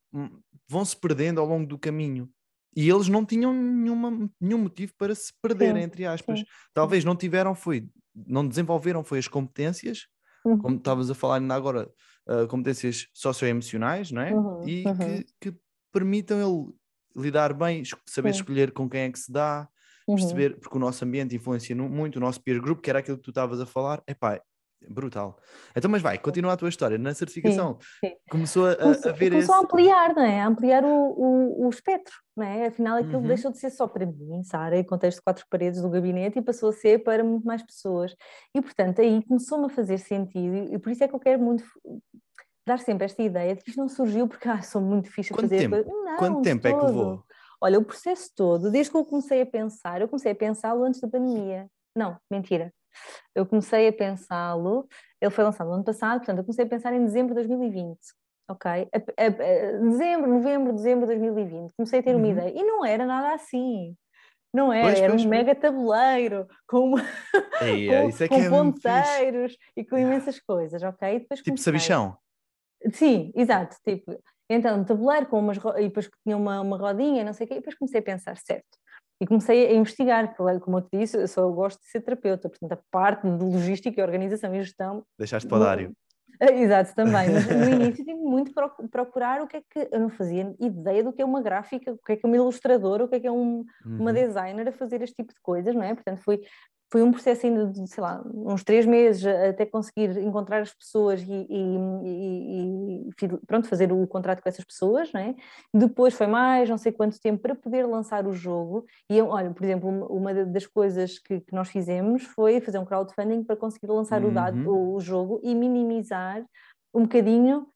[0.69, 2.31] vão-se perdendo ao longo do caminho.
[2.75, 6.39] E eles não tinham nenhuma, nenhum motivo para se perderem, Sim, entre aspas.
[6.39, 6.47] sim.
[6.73, 7.89] Talvez não tiveram, foi,
[8.27, 10.07] não desenvolveram, foi as competências,
[10.45, 11.91] uhum, como estavas a falar ainda agora,
[12.29, 14.33] uh, competências socioemocionais, não é?
[14.33, 14.97] Uhum, E uhum.
[14.97, 15.59] que, que
[15.93, 16.73] permitam ele
[17.17, 19.69] lidar bem, saber escolher com quem é que se dá,
[20.07, 20.17] uhum.
[20.17, 23.25] perceber, porque o nosso ambiente influencia muito, o nosso peer group, que era aquilo que
[23.25, 24.41] tu estavas a falar, epá,
[24.89, 25.39] brutal.
[25.77, 26.97] Então, mas vai, continua a tua história.
[26.99, 28.13] Na certificação sim.
[28.31, 29.63] começou a, começou, a ver começou esse.
[29.63, 30.41] a ampliar, não é?
[30.41, 32.67] A ampliar o, o, o espectro, não é?
[32.67, 33.27] Afinal, aquilo Uhum.
[33.27, 36.43] deixou de ser só para mim, Sara, em contexto de quatro paredes do gabinete e
[36.43, 38.15] passou a ser para muito mais pessoas.
[38.55, 41.65] E, portanto, aí começou-me a fazer sentido e por isso é que eu quero muito
[42.67, 45.37] dar sempre esta ideia de que isto não surgiu porque ah, sou muito fixe a
[45.37, 45.91] Quanto fazer tempo?
[46.05, 46.87] Não, Quanto tempo é que todo.
[46.87, 47.25] levou?
[47.61, 51.01] Olha, o processo todo, desde que eu comecei a pensar, eu comecei a pensá-lo antes
[51.01, 51.69] da pandemia.
[51.95, 52.73] Não, mentira.
[53.35, 54.87] Eu comecei a pensá-lo,
[55.21, 57.99] ele foi lançado no ano passado, portanto, eu comecei a pensar em dezembro de 2020.
[58.49, 58.71] Ok?
[58.71, 61.73] A- a- a- dezembro, novembro, dezembro de 2020.
[61.77, 62.33] Comecei a ter uma Uhum.
[62.33, 62.51] ideia.
[62.51, 63.97] E não era nada assim.
[64.53, 65.39] Não era, Pois, era pois, um pois.
[65.39, 66.95] mega tabuleiro com,
[67.59, 68.83] com, isso é que com é mesmo fixe.
[68.83, 71.09] ponteiros e com imensas coisas, ok?
[71.17, 72.17] E depois Tipo comecei- sabichão.
[72.93, 73.77] Sim, exato.
[73.85, 74.19] Tipo,
[74.49, 77.55] então, tabuleiro com umas e depois que tinha uma, uma rodinha, não sei o quê,
[77.55, 78.67] e depois comecei a pensar, certo.
[79.21, 82.73] E comecei a investigar, como eu te disse, eu só gosto de ser terapeuta, portanto,
[82.73, 85.05] a parte de logística, organização e gestão.
[85.19, 85.93] Deixaste para o Dário.
[86.41, 90.01] Ah, Exato, também, mas no início tive muito proc- procurar o que é que eu
[90.01, 93.05] não fazia ideia do que é uma gráfica, o que é que é uma ilustradora,
[93.05, 94.15] o que é que é um, uma Uhum.
[94.15, 95.95] designer a fazer este tipo de coisas, não é?
[95.95, 96.41] Portanto, foi,
[96.93, 101.23] foi um processo ainda de, sei lá, uns três meses até conseguir encontrar as pessoas
[101.23, 105.35] e, e- e- e, pronto, fazer o contrato com essas pessoas, não é?
[105.73, 109.51] Depois foi mais não sei quanto tempo para poder lançar o jogo e, eu, olha,
[109.53, 113.87] por exemplo, uma- das coisas que, que nós fizemos foi fazer um crowdfunding para conseguir
[113.89, 114.93] lançar o, dado, Uhum.
[114.93, 116.45] o, o jogo e minimizar
[116.93, 117.67] um bocadinho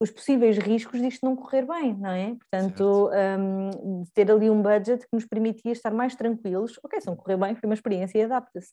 [0.00, 2.34] os possíveis riscos disto não correr bem, não é?
[2.34, 6.80] Portanto, um, ter ali um budget que nos permitia estar mais tranquilos.
[6.82, 8.72] Ok, se não correr bem, foi uma experiência e adapta-se,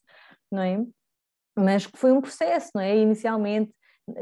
[0.49, 0.85] não é?
[1.59, 2.95] Mas foi um processo, não é?
[2.95, 3.73] Inicialmente,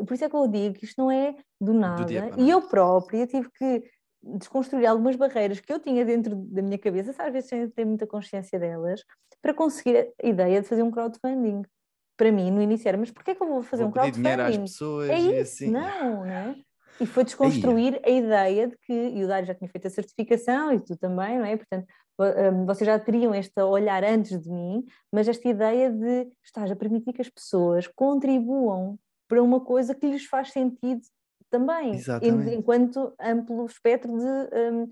[0.08, 2.06] por isso é que eu digo que isto não é do nada.
[2.06, 3.84] dia para a e eu própria tive que
[4.24, 8.08] desconstruir algumas barreiras que eu tinha dentro da minha cabeça, às vezes sem ter muita
[8.08, 9.04] consciência delas,
[9.44, 11.62] para conseguir a ideia de fazer um crowdfunding.
[12.18, 14.12] Para mim, no início era, mas porquê é que eu vou fazer Vou um pedir
[14.14, 14.72] dinheiro às crowdfunding?
[14.72, 15.70] pessoas É e isso, assim.
[15.70, 16.56] não, não é?
[17.00, 20.72] E foi desconstruir a ideia de que, e o Dário já tinha feito a certificação
[20.74, 21.58] e tu também, não é?
[21.58, 21.86] Portanto,
[22.20, 26.76] hum, vocês já teriam este olhar antes de mim, mas esta ideia de estás a
[26.76, 31.02] permitir que as pessoas contribuam para uma coisa que lhes faz sentido
[31.50, 32.56] também, en- Exatamente.
[32.56, 34.90] enquanto amplo espectro de hum,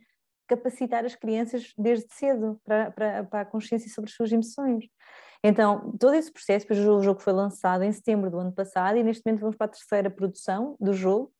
[0.47, 4.86] capacitar as crianças desde cedo para, para, para a consciência sobre as suas emoções.
[5.43, 9.04] Então, todo esse processo, depois o jogo foi lançado em setembro do ano passado e
[9.04, 11.34] neste momento vamos para a terceira produção do jogo.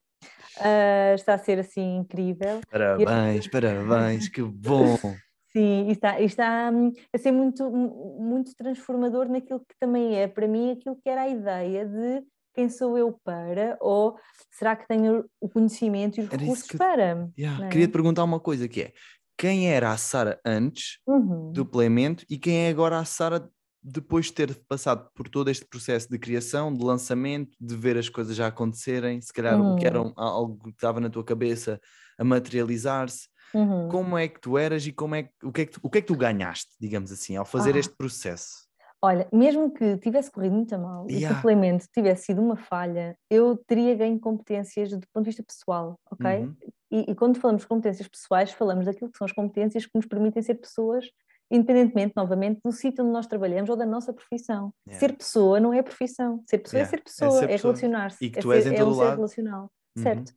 [0.58, 2.60] Ah, está a ser assim incrível.
[2.70, 4.96] Parabéns, parabéns, que bom.
[5.52, 10.16] Sim, e está, e está hum, a ser muito, mu- muito transformador naquilo que também
[10.16, 14.16] é para mim aquilo que era a ideia de quem sou eu para, ou
[14.50, 17.28] será que tenho o conhecimento e os Era recursos que- para?
[17.38, 17.68] Yeah, é?
[17.68, 18.92] Queria te perguntar uma coisa que é,
[19.38, 21.52] quem era a Sara antes Uhum.
[21.52, 23.48] do planeamento e quem é agora a Sara
[23.86, 28.08] depois de ter passado por todo este processo de criação, de lançamento, de ver as
[28.08, 30.08] coisas já acontecerem, se calhar o que era Uhum.
[30.08, 31.78] um- algo que estava na tua cabeça
[32.18, 33.88] a materializar-se, Uhum.
[33.88, 35.90] como é que tu eras e como é que, o, que é que tu, o
[35.90, 37.78] que é que tu ganhaste, digamos assim, ao fazer Ah.
[37.78, 38.64] este processo?
[39.02, 41.34] Olha, mesmo que tivesse corrido muito mal e Yeah.
[41.34, 45.98] o suplemento tivesse sido uma falha, eu teria ganho competências do ponto de vista pessoal,
[46.10, 46.40] ok?
[46.40, 46.56] Uhum.
[46.90, 50.06] E, e quando falamos de competências pessoais, falamos daquilo que são as competências que nos
[50.06, 51.04] permitem ser pessoas,
[51.50, 54.72] independentemente, novamente, do sítio onde nós trabalhamos ou da nossa profissão.
[54.86, 55.00] Yeah.
[55.00, 56.42] Ser pessoa não é profissão.
[56.48, 56.88] Ser pessoa Yeah.
[56.88, 57.72] é ser É pessoa, ser é, pessoa.
[57.74, 58.24] relacionar-se.
[58.24, 59.16] E que é tu és ser- em é um ser lado.
[59.16, 60.02] relacional, Uhum.
[60.02, 60.32] certo?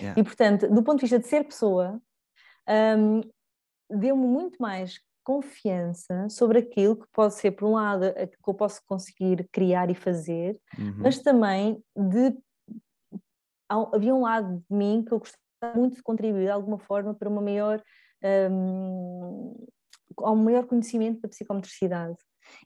[0.00, 0.20] Yeah.
[0.20, 2.00] E, portanto, do ponto de vista de ser pessoa,
[2.98, 3.20] hum,
[3.90, 8.80] deu-me muito mais confiança sobre aquilo que pode ser, por um lado, que eu posso
[8.86, 10.94] conseguir criar e fazer, Uhum.
[10.98, 12.34] mas também de
[13.92, 17.28] havia um lado de mim que eu gostava muito de contribuir de alguma forma para
[17.28, 17.82] uma maior
[18.50, 19.54] hum,
[20.24, 22.16] ao maior conhecimento da psicomotricidade.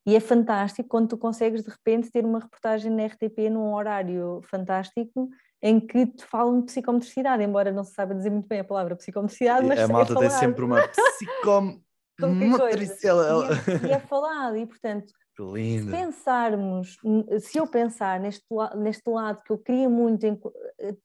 [0.07, 4.40] E é fantástico quando tu consegues de repente ter uma reportagem na RTP num horário
[4.48, 5.28] fantástico
[5.61, 8.96] em que te falam de psicomotricidade, embora não se saiba dizer muito bem a palavra
[8.96, 10.40] psicomotricidade, mas a é malta tem falado.
[10.40, 10.80] sempre uma
[13.26, 13.48] ela...
[13.48, 16.96] E é, e é falado, e portanto, se pensarmos,
[17.40, 18.44] se eu pensar neste,
[18.76, 20.40] neste lado que eu queria muito em-
[20.80, 20.96] eh,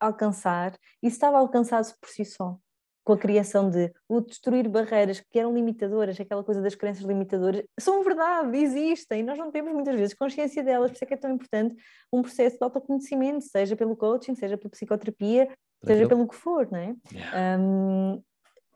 [0.00, 0.72] alcançar,
[1.02, 2.58] isso estava alcançado por si só,
[3.02, 7.62] com a criação de o destruir barreiras que eram limitadoras, aquela coisa das crenças limitadoras,
[7.78, 11.16] são verdade, existem, nós não temos muitas vezes consciência delas, por isso é que é
[11.16, 11.74] tão importante
[12.12, 15.48] um processo de autoconhecimento, seja pelo coaching, seja pela psicoterapia,
[15.82, 16.94] seja Aquilo- pelo que for, não é?
[17.12, 17.58] Yeah.
[17.58, 18.22] Um,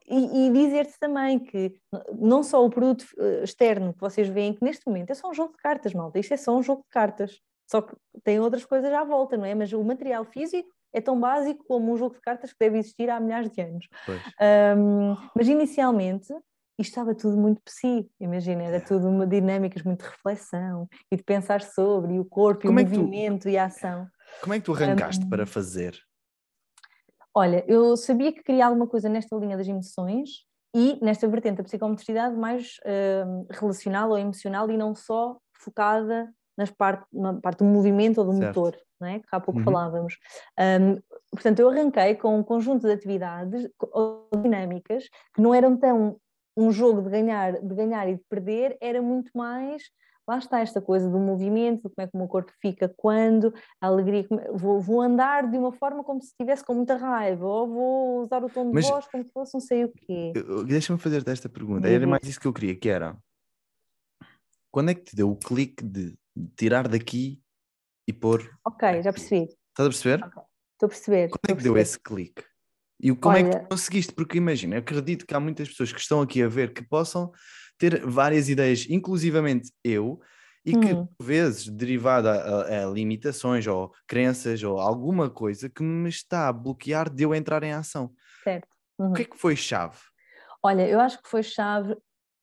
[0.07, 1.75] e, e dizer-te também que
[2.19, 5.35] não só o produto eh, externo que vocês veem, que neste momento é só um
[5.35, 8.67] jogo de cartas, malta, isto é só um jogo de cartas, só que tem outras
[8.67, 9.55] coisas à volta, não é?
[9.55, 13.11] Mas o material físico é tão básico como um jogo de cartas que deve existir
[13.11, 13.87] há milhares de anos.
[14.79, 16.33] Um, mas inicialmente
[16.79, 21.23] isto estava tudo muito psi, imagina, era tudo uma dinâmicas muito de reflexão e de
[21.23, 24.07] pensar sobre e o corpo Como e é o que tu- movimento e a ação.
[24.41, 25.97] Como é que tu arrancaste Um, para fazer?
[27.35, 30.29] Olha, eu sabia que queria alguma coisa nesta linha das emoções
[30.75, 32.77] e nesta vertente da psicomotricidade mais
[33.27, 38.25] hum, relacional ou emocional e não só focada nas parte, na parte do movimento ou
[38.27, 38.47] do Certo.
[38.61, 39.19] motor, não é?
[39.19, 39.65] que há pouco Uhum.
[39.65, 40.17] falávamos.
[40.59, 41.01] Hum,
[41.31, 46.17] portanto, eu arranquei com um conjunto de atividades ou dinâmicas que não eram tão
[46.57, 49.83] um jogo de ganhar, de ganhar e de perder, era muito mais
[50.27, 53.53] lá está esta coisa do movimento, de como é que o meu corpo fica quando,
[53.79, 57.45] a alegria, como- vou, vou andar de uma forma como se estivesse com muita raiva,
[57.47, 60.33] ou vou usar o tom de Mas- voz como se fosse não sei o quê.
[60.67, 61.87] Deixa-me fazer-te esta pergunta.
[61.87, 63.15] Era mais isso que eu queria, que era
[64.71, 66.17] quando é que te deu o clique de
[66.57, 67.41] tirar daqui
[68.09, 68.51] e pôr?
[68.65, 70.19] Ok, já percebi, Estás a perceber?
[70.25, 71.29] estou a perceber.
[71.31, 72.45] Quando estou é que deu esse clique?
[73.01, 74.13] E como é que Olha- tu conseguiste?
[74.13, 77.33] Porque imagina, acredito que há muitas pessoas que estão aqui a ver que possam
[77.77, 80.21] ter várias ideias, inclusivamente eu,
[80.65, 81.07] e que Hum.
[81.19, 86.53] por vezes derivada a, a limitações ou crenças ou alguma coisa que me está a
[86.53, 88.15] bloquear de eu entrar em ação.
[88.43, 88.69] Certo.
[88.99, 89.11] Uhum.
[89.11, 89.99] O que é que foi chave?
[90.63, 91.97] Olha, eu acho que foi chave,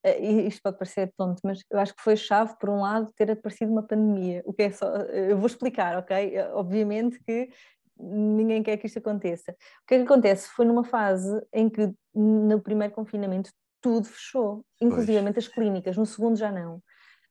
[0.04, 3.30] e isto pode parecer tonto, mas eu acho que foi chave, por um lado, ter
[3.32, 4.42] aparecido uma pandemia.
[4.46, 6.36] O que é só, eu vou explicar, ok?
[6.36, 7.50] Eh, Obviamente que
[7.98, 9.52] ninguém quer que isto aconteça.
[9.52, 10.50] O que é que acontece?
[10.50, 16.36] Foi numa fase em que no primeiro confinamento tudo fechou, inclusivamente as clínicas, no segundo
[16.36, 16.82] já não.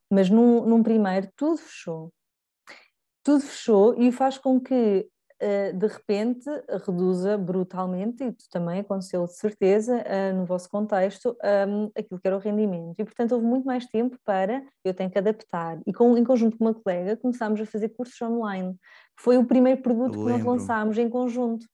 [0.09, 2.13] Mas num, num primeiro tudo fechou.
[3.23, 5.05] Tudo fechou e faz com que eh,
[5.73, 6.49] de repente
[6.85, 11.35] reduza brutalmente, e também aconteceu de certeza eh, no vosso contexto,
[11.67, 12.99] um, aquilo que era o rendimento.
[12.99, 15.79] E portanto houve muito mais tempo para eu tenho que adaptar.
[15.87, 18.75] E com, em conjunto com uma colega começámos a fazer cursos online.
[19.19, 21.65] Foi o primeiro produto que nós lançámos em conjunto.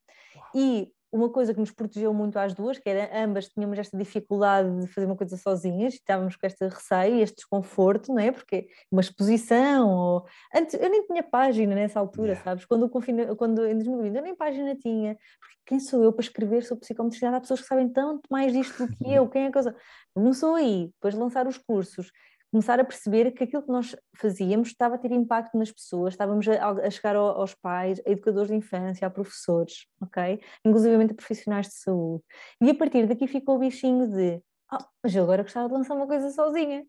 [0.55, 4.81] E uma coisa que nos protegeu muito às duas, que era ambas tínhamos esta dificuldade
[4.81, 8.31] de fazer uma coisa sozinhas, e estávamos com este receio, este desconforto, não é?
[8.31, 10.25] Porque uma exposição, ou...
[10.53, 12.43] Antes, eu nem tinha página nessa altura, Yeah.
[12.43, 12.65] sabes?
[12.65, 13.35] Quando, confina...
[13.35, 17.35] Quando em 2020 eu nem página tinha, porque quem sou eu para escrever sobre psicomotricidade?
[17.35, 19.73] Há pessoas que sabem tanto mais disto do que eu, quem é que eu sou?
[20.13, 22.11] Começou aí, depois de lançar os cursos,
[22.51, 26.47] começar a perceber que aquilo que nós fazíamos estava a ter impacto nas pessoas, estávamos
[26.47, 30.39] a, a chegar ao- aos pais, a educadores de infância, a professores, ok?
[30.65, 32.23] Inclusivamente a profissionais de saúde.
[32.61, 34.41] E a partir daqui ficou o bichinho de,
[34.71, 36.85] ah, mas eu agora gostava de lançar uma coisa sozinha.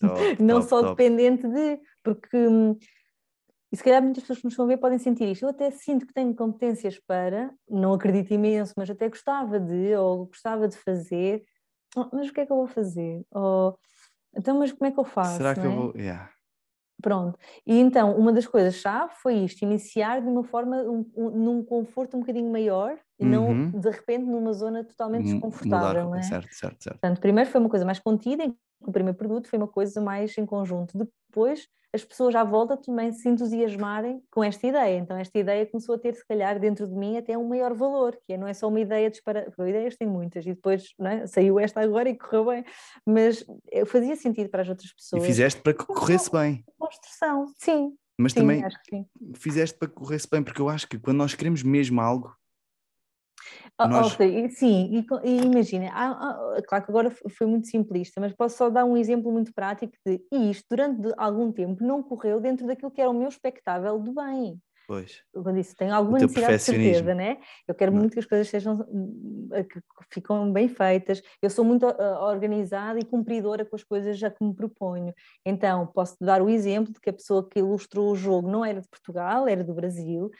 [0.00, 0.90] Top, Não top, só top.
[1.02, 2.76] dependente de, porque hum,
[3.72, 5.42] e se calhar muitas pessoas que nos a ver podem sentir isto.
[5.44, 10.26] Eu até sinto que tenho competências para, não acredito imenso, mas até gostava de, ou
[10.26, 11.44] gostava de fazer,
[11.96, 13.24] "Oh, mas o que é que eu vou fazer?
[13.32, 13.76] Ou,
[14.36, 15.36] então, mas como é que eu faço?
[15.38, 15.74] Será que não eu é?
[15.76, 15.92] vou.
[15.96, 16.30] Yeah.
[17.02, 17.38] Pronto.
[17.66, 22.16] E então, uma das coisas-chave foi isto: iniciar de uma forma, um, um- num conforto
[22.16, 23.70] um bocadinho maior e não Uhum.
[23.70, 26.04] de repente numa zona totalmente desconfortável, Mudar.
[26.04, 26.22] não é?
[26.22, 26.98] Certo, certo, certo.
[27.00, 28.44] Portanto, primeiro foi uma coisa mais contida,
[28.80, 30.96] o primeiro produto foi uma coisa mais em conjunto.
[31.28, 34.98] Depois, as pessoas à volta também se entusiasmarem com esta ideia.
[34.98, 38.16] Então, esta ideia começou a ter, se calhar, dentro de mim até um maior valor,
[38.24, 41.26] que é, não é só uma ideia disparada, porque ideias têm muitas, e depois é?
[41.26, 42.64] saiu esta agora e correu bem,
[43.04, 43.44] mas
[43.86, 45.22] fazia sentido para as outras pessoas.
[45.22, 46.64] E fizeste para que corresse bem.
[46.78, 47.92] Construção, sim.
[48.18, 48.64] Mas sim, também
[49.34, 52.34] fizeste para que corresse bem, porque eu acho que quando nós queremos mesmo algo,
[53.78, 54.16] Oh, nós...
[54.52, 55.90] Sim, e, e imagina,
[56.66, 60.24] claro que agora foi muito simplista, mas posso só dar um exemplo muito prático de
[60.32, 64.12] e isto durante algum tempo não correu dentro daquilo que era o meu expectável de
[64.12, 64.58] bem.
[64.86, 65.20] Pois.
[65.34, 67.38] Eu disse, tenho alguma necessidade de certeza, né?
[67.66, 67.98] Eu quero não.
[67.98, 69.80] muito que as coisas sejam que
[70.12, 71.20] ficam bem feitas.
[71.42, 75.12] Eu sou muito uh, organizada e cumpridora com as coisas já que me proponho.
[75.44, 78.80] Então, posso dar o exemplo de que a pessoa que ilustrou o jogo não era
[78.80, 80.30] de Portugal, era do Brasil,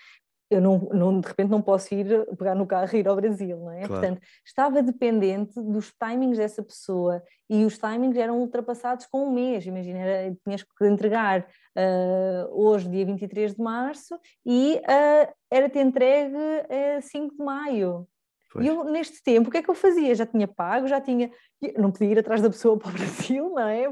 [0.49, 3.59] eu não, não, de repente não posso ir pegar no carro e ir ao Brasil,
[3.59, 3.87] não é?
[3.87, 3.93] Claro.
[3.93, 9.67] Portanto, estava dependente dos timings dessa pessoa e os timings eram ultrapassados com um mês,
[9.67, 16.37] imagina, era, tinhas que entregar uh, hoje, dia 23 de março, e uh, era-te entregue
[16.37, 18.07] uh, 5 de maio.
[18.53, 18.65] Pois.
[18.65, 20.15] E eu, neste tempo, o que é que eu fazia?
[20.15, 21.31] Já tinha pago, já tinha...
[21.77, 23.85] Não podia ir atrás da pessoa para o Brasil, não é?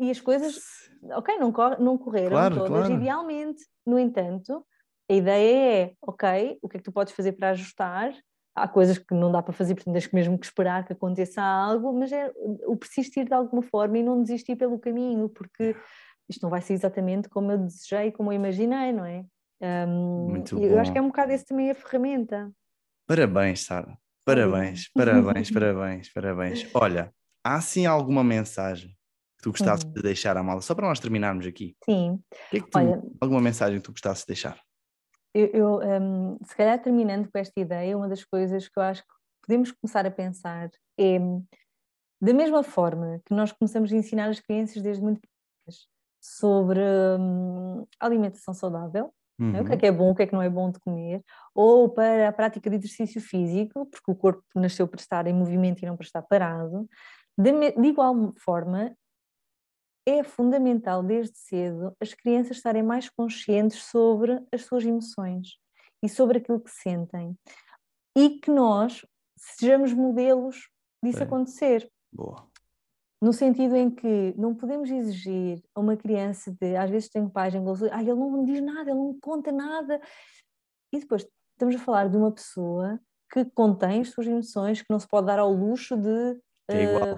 [0.00, 0.58] E as coisas,
[1.12, 2.92] ok, não, não correram claro, todas claro.
[2.94, 3.62] idealmente.
[3.86, 4.64] No entanto
[5.08, 8.12] a ideia é, ok, o que é que tu podes fazer para ajustar?
[8.54, 11.92] Há coisas que não dá para fazer, portanto tens mesmo que esperar que aconteça algo,
[11.92, 12.32] mas é
[12.66, 15.76] o persistir de alguma forma e não desistir pelo caminho, porque
[16.28, 19.24] isto não vai ser exatamente como eu desejei, como eu imaginei, não é?
[19.60, 20.80] Um, Muito eu bom.
[20.80, 22.50] acho que é um bocado esse também a ferramenta.
[23.06, 23.96] Parabéns, Sara.
[24.24, 26.70] Parabéns, parabéns, parabéns, parabéns.
[26.74, 28.90] Olha, há sim alguma mensagem
[29.38, 29.92] que tu gostasses uhum.
[29.92, 31.76] de deixar à mala, só para nós terminarmos aqui?
[31.84, 32.18] Sim.
[32.50, 34.60] Que é que tu, Olha, alguma mensagem que tu gostasses de deixar?
[35.36, 39.02] Eu, eu um, se calhar terminando com esta ideia, uma das coisas que eu acho
[39.02, 39.08] que
[39.46, 41.18] podemos começar a pensar é,
[42.20, 45.86] da mesma forma que nós começamos a ensinar as crianças desde muito pequenas
[46.20, 46.80] sobre
[47.20, 49.52] um, alimentação saudável, uhum.
[49.52, 49.60] né?
[49.60, 49.80] o que é uhum.
[49.80, 51.22] que é bom, o que é que não é bom de comer,
[51.54, 55.82] ou para a prática de exercício físico, porque o corpo nasceu para estar em movimento
[55.82, 56.88] e não para estar parado,
[57.38, 58.96] de, de igual forma,
[60.06, 65.58] é fundamental desde cedo as crianças estarem mais conscientes sobre as suas emoções
[66.02, 67.36] e sobre aquilo que sentem
[68.16, 69.04] e que nós
[69.36, 70.70] sejamos modelos
[71.02, 71.90] disso acontecer.
[72.12, 72.48] Boa.
[73.20, 77.54] No sentido em que não podemos exigir a uma criança de, às vezes tenho pais
[77.54, 80.00] em ah, ele não me diz nada, ele não me conta nada.
[80.92, 83.00] E depois estamos a falar de uma pessoa
[83.32, 87.14] que contém as suas emoções, que não se pode dar ao luxo de, é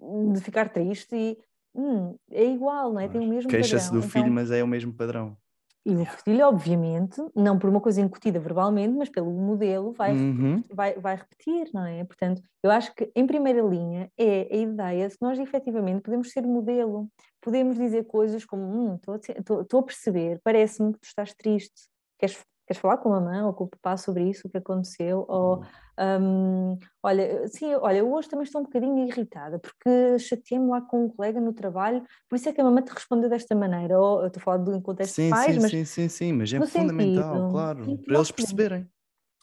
[0.00, 1.38] uh, de ficar triste e
[1.74, 3.08] hum, é igual, não é?
[3.08, 5.36] Tem o mesmo Queixa-se do então, filho, mas é o mesmo padrão.
[5.84, 10.62] E o filho, obviamente, não por uma coisa incutida verbalmente, mas pelo modelo, vai, uhum.
[10.70, 12.04] vai, vai repetir, não é?
[12.04, 16.42] Portanto, eu acho que, em primeira linha, é a ideia se nós efetivamente podemos ser
[16.42, 17.08] modelo,
[17.40, 22.36] podemos dizer coisas como: estou hum, a perceber, parece-me que tu estás triste, queres
[22.70, 25.24] queres falar com a mamãe ou com o papá sobre isso, o que aconteceu?
[25.28, 25.64] Ou,
[25.98, 31.08] um, olha, sim, olha, hoje também estou um bocadinho irritada porque chateei-me lá com um
[31.08, 33.98] colega no trabalho, por isso é que a mamãe te respondeu desta maneira.
[33.98, 35.70] Ou eu estou a falar do contexto sim, de pais, sim, mas.
[35.72, 38.88] Sim, sim, sim, mas é fundamental, sentido, claro, para eles perceberem.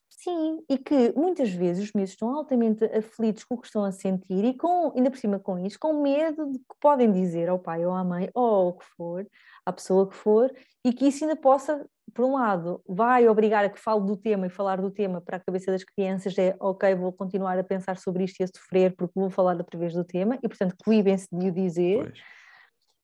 [0.09, 3.91] Sim, e que muitas vezes os miúdos estão altamente aflitos com o que estão a
[3.91, 7.59] sentir e com, ainda por cima com isso, com medo de que podem dizer ao
[7.59, 9.27] pai ou à mãe ou o que for,
[9.65, 10.49] à pessoa que for,
[10.83, 14.47] e que isso ainda possa por um lado, vai obrigar a que fale do tema
[14.47, 17.97] e falar do tema para a cabeça das crianças é ok, vou continuar a pensar
[17.97, 21.27] sobre isto e a sofrer porque vou falar outra vez do tema e, portanto, coibem-se
[21.31, 22.03] de o dizer.
[22.03, 22.19] Pois.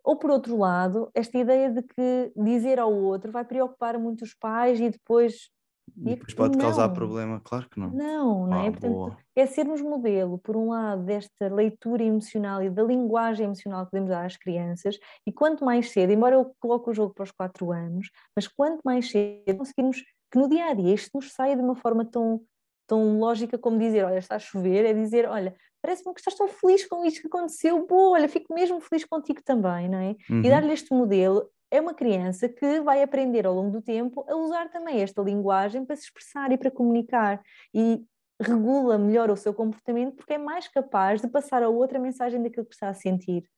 [0.06, 4.34] Ou, por outro lado, esta ideia de que dizer ao outro vai preocupar muito os
[4.34, 5.50] pais e depois
[5.98, 6.66] e depois pode não.
[6.66, 7.90] causar problema, claro que não.
[7.90, 8.62] Não, não é?
[8.62, 8.72] ah, é?
[8.72, 9.18] Portanto, boa.
[9.36, 14.10] é sermos modelo, por um lado, desta leitura emocional e da linguagem emocional que podemos
[14.10, 17.72] dar às crianças, e quanto mais cedo, embora eu coloque o jogo para os quatro
[17.72, 21.62] anos, mas quanto mais cedo conseguirmos que no dia a dia isto nos saia de
[21.62, 22.42] uma forma tão,
[22.88, 26.48] tão lógica como dizer: Olha, está a chover, é dizer: Olha, parece-me que estás tão
[26.48, 30.16] feliz com isto que aconteceu, boa, olha, fico mesmo feliz contigo também, não é?
[30.30, 30.42] Uhum.
[30.44, 34.36] E dar-lhe este modelo é uma criança que vai aprender ao longo do tempo a
[34.36, 37.42] usar também esta linguagem para se expressar e para comunicar
[37.74, 38.06] e
[38.40, 42.68] regula melhor o seu comportamento porque é mais capaz de passar a outra mensagem daquilo
[42.68, 43.50] que está a sentir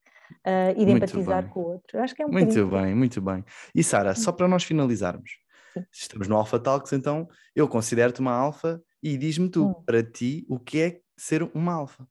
[0.48, 1.52] uh, e de muito empatizar bem.
[1.52, 2.00] com o outro.
[2.00, 3.44] acho que é um Muito bem, muito bem.
[3.76, 5.32] E Sara, só para nós finalizarmos,
[5.74, 5.86] Sim.
[5.92, 9.74] estamos no Alpha Talks, então eu considero-te uma alfa e diz-me tu, hum.
[9.86, 12.08] para ti, o que é ser uma alfa?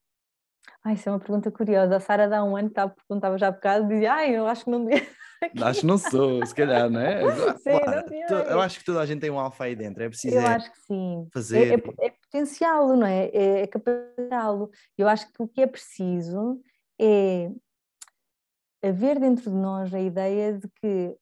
[0.85, 1.97] Ai, isso é uma pergunta curiosa.
[1.97, 2.75] A Sara dá um ano que
[3.09, 5.03] perguntava já há bocado, dizia, ai, eu acho que não devia.
[5.63, 7.21] Acho que não sou, se calhar, não é?
[7.59, 7.71] Sim,
[8.31, 10.41] não eu acho que toda a gente tem um alfa aí dentro, é preciso eu
[10.41, 11.29] é acho que sim.
[11.33, 11.73] fazer.
[11.73, 13.27] É, é, é potenciá-lo, não é?
[13.27, 14.71] É, é capacitá-lo.
[14.97, 16.61] Eu acho que o que é preciso
[17.01, 17.51] é
[18.83, 21.17] haver dentro de nós a ideia de que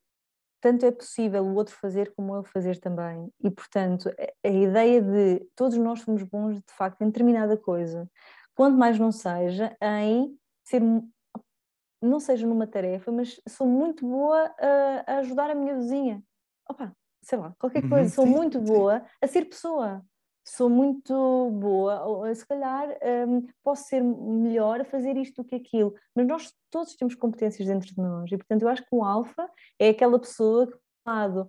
[0.60, 3.28] tanto é possível o outro fazer como eu fazer também.
[3.42, 8.08] E, portanto, a ideia de todos nós somos bons, de facto, em determinada coisa.
[8.54, 10.80] Quanto mais não seja em ser,
[12.02, 16.22] não seja numa tarefa, mas sou muito boa a, a ajudar a minha vizinha.
[16.68, 20.04] Opa, sei lá, qualquer uhum, coisa, uhum, sou sim, muito boa a ser pessoa.
[20.44, 21.14] Sou muito
[21.52, 22.88] boa, ou se calhar
[23.28, 27.68] um, posso ser melhor a fazer isto do que aquilo, mas nós todos temos competências
[27.68, 29.48] dentro de nós e, portanto, eu acho que o alfa
[29.78, 30.76] é aquela pessoa que,
[31.06, 31.48] lado,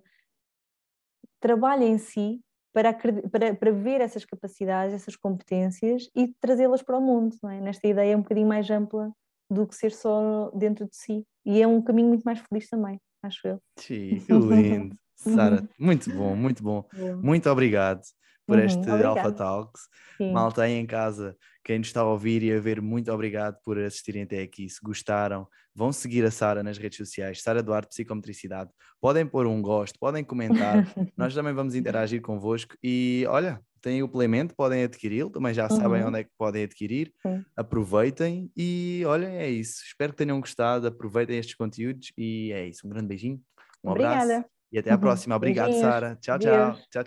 [1.40, 2.40] trabalha em si
[2.72, 7.60] para, para, para ver essas capacidades, essas competências e trazê-las para o mundo, é?
[7.60, 9.12] Nesta ideia um bocadinho mais ampla
[9.50, 11.24] do que ser só dentro de si.
[11.44, 13.60] E é um caminho muito mais feliz também, acho eu.
[13.78, 14.96] Sim, que lindo.
[15.16, 16.84] Sara, muito bom, muito bom.
[17.22, 18.02] Muito obrigado
[18.46, 19.82] por uhum, este Alpha Talks.
[20.16, 20.32] Sim.
[20.32, 23.78] Malta aí em casa, quem nos está a ouvir e a ver, muito obrigado por
[23.78, 24.68] assistirem até aqui.
[24.68, 28.70] Se gostaram, vão seguir a Sara nas redes sociais, Sara Duarte Psicometricidade.
[29.00, 30.84] Podem pôr um gosto, podem comentar,
[31.16, 32.76] nós também vamos interagir convosco.
[32.82, 35.76] E olha, têm o Plemento, podem adquiri-lo, também já uhum.
[35.76, 37.12] sabem onde é que podem adquirir.
[37.22, 37.44] Sim.
[37.54, 39.82] Aproveitem e olha, é isso.
[39.84, 42.86] Espero que tenham gostado, aproveitem estes conteúdos e é isso.
[42.86, 43.40] Um grande beijinho,
[43.84, 44.22] um Obrigada.
[44.22, 45.36] abraço e até à próxima.
[45.36, 46.16] Obrigado, Sara.
[46.20, 46.72] Tchau, tchau.
[46.90, 47.02] tchau.